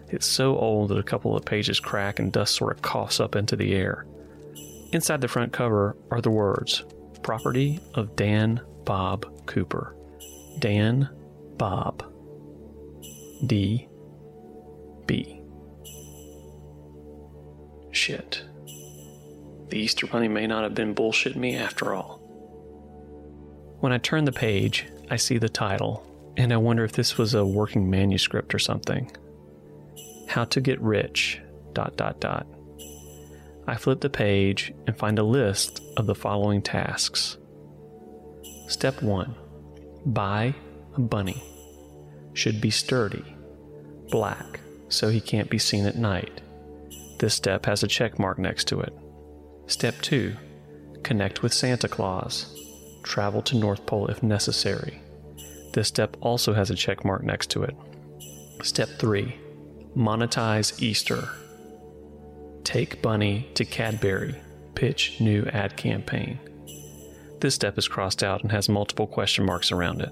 It's 0.09 0.25
so 0.25 0.57
old 0.57 0.89
that 0.89 0.97
a 0.97 1.03
couple 1.03 1.37
of 1.37 1.45
pages 1.45 1.79
crack 1.79 2.17
and 2.17 2.31
dust 2.31 2.55
sort 2.55 2.75
of 2.75 2.81
coughs 2.81 3.19
up 3.19 3.35
into 3.35 3.55
the 3.55 3.75
air. 3.75 4.07
Inside 4.91 5.21
the 5.21 5.27
front 5.27 5.53
cover 5.53 5.95
are 6.09 6.19
the 6.19 6.31
words 6.31 6.83
Property 7.21 7.79
of 7.93 8.15
Dan 8.15 8.59
Bob 8.85 9.45
Cooper. 9.45 9.95
Dan 10.57 11.09
Bob. 11.57 12.11
D. 13.45 13.87
B. 15.05 15.43
Shit. 17.91 18.43
The 19.69 19.77
Easter 19.77 20.07
Bunny 20.07 20.27
may 20.27 20.47
not 20.47 20.63
have 20.63 20.73
been 20.73 20.95
bullshitting 20.95 21.35
me 21.35 21.55
after 21.55 21.93
all. 21.93 22.17
When 23.79 23.93
I 23.93 23.99
turn 23.99 24.25
the 24.25 24.31
page, 24.31 24.87
I 25.11 25.17
see 25.17 25.37
the 25.37 25.47
title, 25.47 26.07
and 26.37 26.53
I 26.53 26.57
wonder 26.57 26.83
if 26.83 26.93
this 26.93 27.17
was 27.17 27.33
a 27.33 27.45
working 27.45 27.89
manuscript 27.89 28.53
or 28.53 28.59
something. 28.59 29.11
How 30.27 30.45
to 30.45 30.61
get 30.61 30.81
rich. 30.81 31.41
Dot 31.73 31.95
dot 31.95 32.19
dot. 32.19 32.47
I 33.67 33.75
flip 33.75 34.01
the 34.01 34.09
page 34.09 34.73
and 34.87 34.97
find 34.97 35.19
a 35.19 35.23
list 35.23 35.81
of 35.95 36.05
the 36.05 36.15
following 36.15 36.61
tasks. 36.61 37.37
Step 38.67 39.01
1 39.01 39.35
Buy 40.07 40.55
a 40.95 40.99
bunny. 40.99 41.41
Should 42.33 42.59
be 42.59 42.71
sturdy, 42.71 43.23
black, 44.09 44.59
so 44.89 45.09
he 45.09 45.21
can't 45.21 45.49
be 45.49 45.59
seen 45.59 45.85
at 45.85 45.97
night. 45.97 46.41
This 47.19 47.35
step 47.35 47.65
has 47.65 47.83
a 47.83 47.87
check 47.87 48.17
mark 48.17 48.39
next 48.39 48.67
to 48.69 48.81
it. 48.81 48.93
Step 49.67 49.95
2 50.01 50.35
Connect 51.03 51.43
with 51.43 51.53
Santa 51.53 51.87
Claus. 51.87 52.57
Travel 53.03 53.41
to 53.43 53.57
North 53.57 53.85
Pole 53.85 54.07
if 54.07 54.23
necessary. 54.23 55.01
This 55.73 55.87
step 55.87 56.17
also 56.21 56.53
has 56.53 56.69
a 56.69 56.75
check 56.75 57.05
mark 57.05 57.23
next 57.23 57.49
to 57.51 57.63
it. 57.63 57.75
Step 58.63 58.89
3 58.99 59.37
Monetize 59.95 60.81
Easter. 60.81 61.29
Take 62.63 63.01
Bunny 63.01 63.49
to 63.55 63.65
Cadbury. 63.65 64.35
Pitch 64.75 65.19
new 65.19 65.45
ad 65.51 65.75
campaign. 65.75 66.39
This 67.39 67.55
step 67.55 67.77
is 67.77 67.87
crossed 67.87 68.23
out 68.23 68.41
and 68.41 68.51
has 68.51 68.69
multiple 68.69 69.07
question 69.07 69.45
marks 69.45 69.71
around 69.71 70.01
it. 70.01 70.11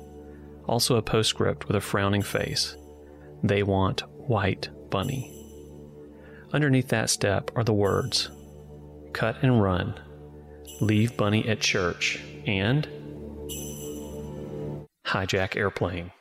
Also, 0.65 0.97
a 0.97 1.01
postscript 1.01 1.67
with 1.67 1.77
a 1.77 1.81
frowning 1.81 2.21
face. 2.21 2.75
They 3.43 3.63
want 3.63 4.01
white 4.27 4.69
bunny. 4.89 5.35
Underneath 6.51 6.89
that 6.89 7.09
step 7.09 7.51
are 7.55 7.63
the 7.63 7.73
words 7.73 8.29
Cut 9.13 9.37
and 9.41 9.61
run. 9.61 9.99
Leave 10.81 11.17
bunny 11.17 11.47
at 11.47 11.59
church. 11.59 12.19
And 12.45 12.87
hijack 15.09 15.55
airplane. 15.55 16.11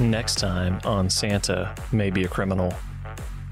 Next 0.00 0.36
time 0.36 0.80
on 0.84 1.10
Santa 1.10 1.74
May 1.92 2.08
Be 2.08 2.24
a 2.24 2.28
Criminal, 2.28 2.72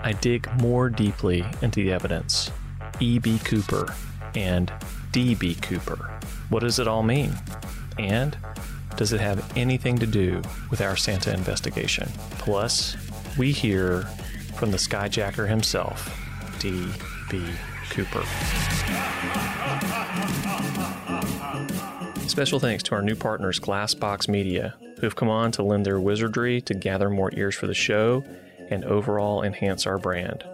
I 0.00 0.12
dig 0.12 0.48
more 0.60 0.88
deeply 0.88 1.44
into 1.60 1.84
the 1.84 1.92
evidence. 1.92 2.50
E.B. 3.00 3.38
Cooper 3.40 3.94
and 4.34 4.72
D.B. 5.12 5.56
Cooper. 5.56 6.10
What 6.48 6.60
does 6.60 6.78
it 6.78 6.88
all 6.88 7.02
mean? 7.02 7.34
And 7.98 8.34
does 8.96 9.12
it 9.12 9.20
have 9.20 9.52
anything 9.58 9.98
to 9.98 10.06
do 10.06 10.40
with 10.70 10.80
our 10.80 10.96
Santa 10.96 11.34
investigation? 11.34 12.08
Plus, 12.38 12.96
we 13.36 13.52
hear 13.52 14.02
from 14.56 14.70
the 14.70 14.78
skyjacker 14.78 15.48
himself, 15.48 16.08
Cooper. 17.90 18.24
Special 22.28 22.60
thanks 22.60 22.82
to 22.84 22.94
our 22.94 23.02
new 23.02 23.14
partners, 23.14 23.60
Glassbox 23.60 24.28
Media, 24.28 24.74
who 24.96 25.06
have 25.06 25.16
come 25.16 25.28
on 25.28 25.52
to 25.52 25.62
lend 25.62 25.84
their 25.84 26.00
wizardry 26.00 26.60
to 26.62 26.74
gather 26.74 27.10
more 27.10 27.30
ears 27.34 27.54
for 27.54 27.66
the 27.66 27.74
show 27.74 28.24
and 28.70 28.84
overall 28.84 29.42
enhance 29.42 29.86
our 29.86 29.98
brand. 29.98 30.44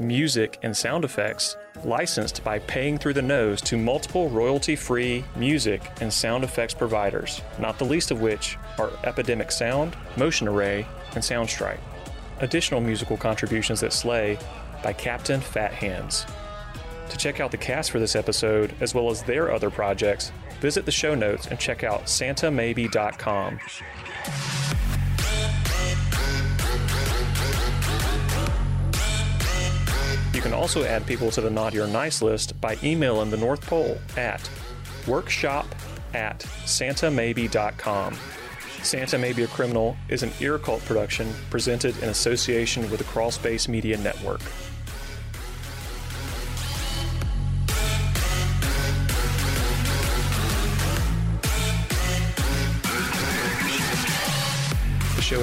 Music 0.00 0.58
and 0.62 0.76
sound 0.76 1.04
effects 1.04 1.56
licensed 1.84 2.42
by 2.42 2.58
paying 2.60 2.98
through 2.98 3.12
the 3.12 3.22
nose 3.22 3.60
to 3.62 3.76
multiple 3.76 4.28
royalty 4.28 4.76
free 4.76 5.24
music 5.36 5.90
and 6.00 6.12
sound 6.12 6.44
effects 6.44 6.74
providers, 6.74 7.42
not 7.58 7.78
the 7.78 7.84
least 7.84 8.10
of 8.10 8.20
which 8.20 8.58
are 8.78 8.90
Epidemic 9.04 9.50
Sound, 9.52 9.96
Motion 10.16 10.48
Array, 10.48 10.86
and 11.14 11.22
Soundstripe. 11.22 11.80
Additional 12.40 12.80
musical 12.80 13.16
contributions 13.16 13.80
that 13.80 13.92
slay 13.92 14.38
by 14.82 14.92
Captain 14.92 15.40
Fat 15.40 15.72
Hands. 15.72 16.26
To 17.08 17.16
check 17.16 17.40
out 17.40 17.50
the 17.50 17.56
cast 17.56 17.90
for 17.90 17.98
this 18.00 18.16
episode, 18.16 18.74
as 18.80 18.94
well 18.94 19.10
as 19.10 19.22
their 19.22 19.52
other 19.52 19.70
projects, 19.70 20.32
visit 20.60 20.84
the 20.84 20.92
show 20.92 21.14
notes 21.14 21.46
and 21.46 21.58
check 21.58 21.84
out 21.84 22.04
santamaybe.com. 22.04 23.60
You 30.34 30.42
can 30.42 30.52
also 30.52 30.84
add 30.84 31.06
people 31.06 31.30
to 31.30 31.40
the 31.40 31.50
Naughty 31.50 31.78
or 31.78 31.86
Nice 31.86 32.20
list 32.20 32.60
by 32.60 32.76
emailing 32.82 33.30
the 33.30 33.36
North 33.36 33.64
Pole 33.66 33.98
at 34.16 34.50
workshop 35.06 35.66
at 36.12 36.40
santamaybe.com. 36.64 38.16
Santa 38.82 39.18
May 39.18 39.32
Be 39.32 39.42
a 39.42 39.46
Criminal 39.48 39.96
is 40.08 40.22
an 40.22 40.30
ear 40.40 40.58
cult 40.58 40.84
production 40.84 41.32
presented 41.50 41.96
in 42.02 42.08
association 42.08 42.88
with 42.90 42.98
the 42.98 43.04
Crawlspace 43.04 43.66
Media 43.66 43.96
Network. 43.96 44.40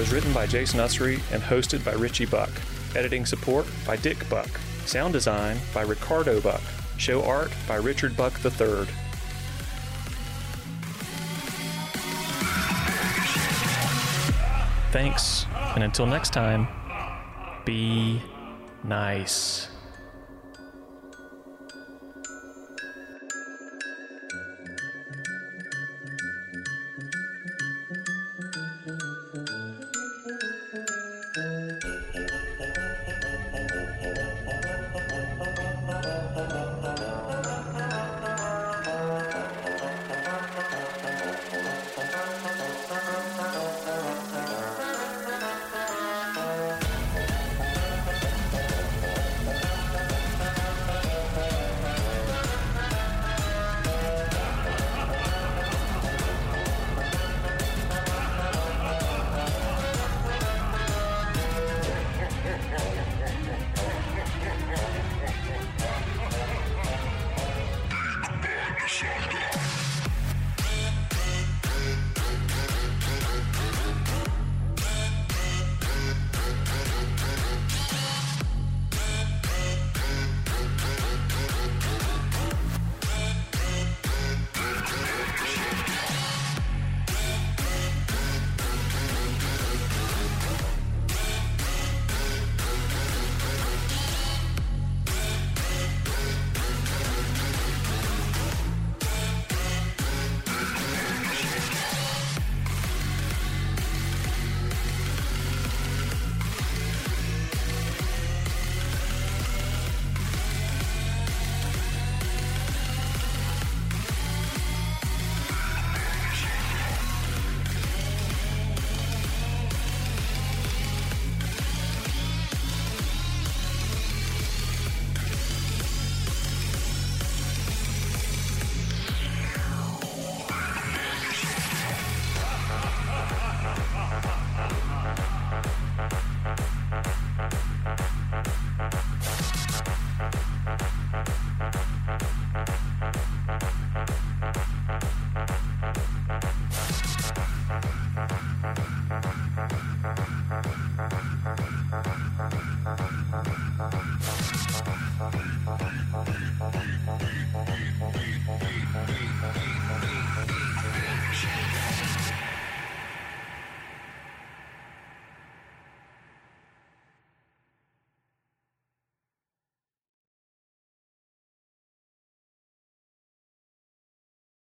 Is 0.04 0.12
written 0.12 0.34
by 0.34 0.46
Jason 0.46 0.82
Usry 0.82 1.22
and 1.32 1.42
hosted 1.42 1.86
by 1.86 1.94
Richie 1.94 2.26
Buck. 2.26 2.50
Editing 2.94 3.26
support 3.26 3.66
by 3.88 3.96
Dick 3.96 4.28
Buck. 4.30 4.50
Sound 4.86 5.14
design 5.14 5.58
by 5.74 5.84
Ricardo 5.84 6.42
Buck. 6.42 6.60
Show 6.98 7.24
art 7.24 7.54
by 7.70 7.78
Richard 7.78 8.18
Buck 8.18 8.34
III. 8.44 8.86
Thanks, 14.92 15.46
and 15.74 15.86
until 15.86 16.06
next 16.06 16.34
time, 16.34 16.68
be 17.64 18.22
nice. 18.84 19.70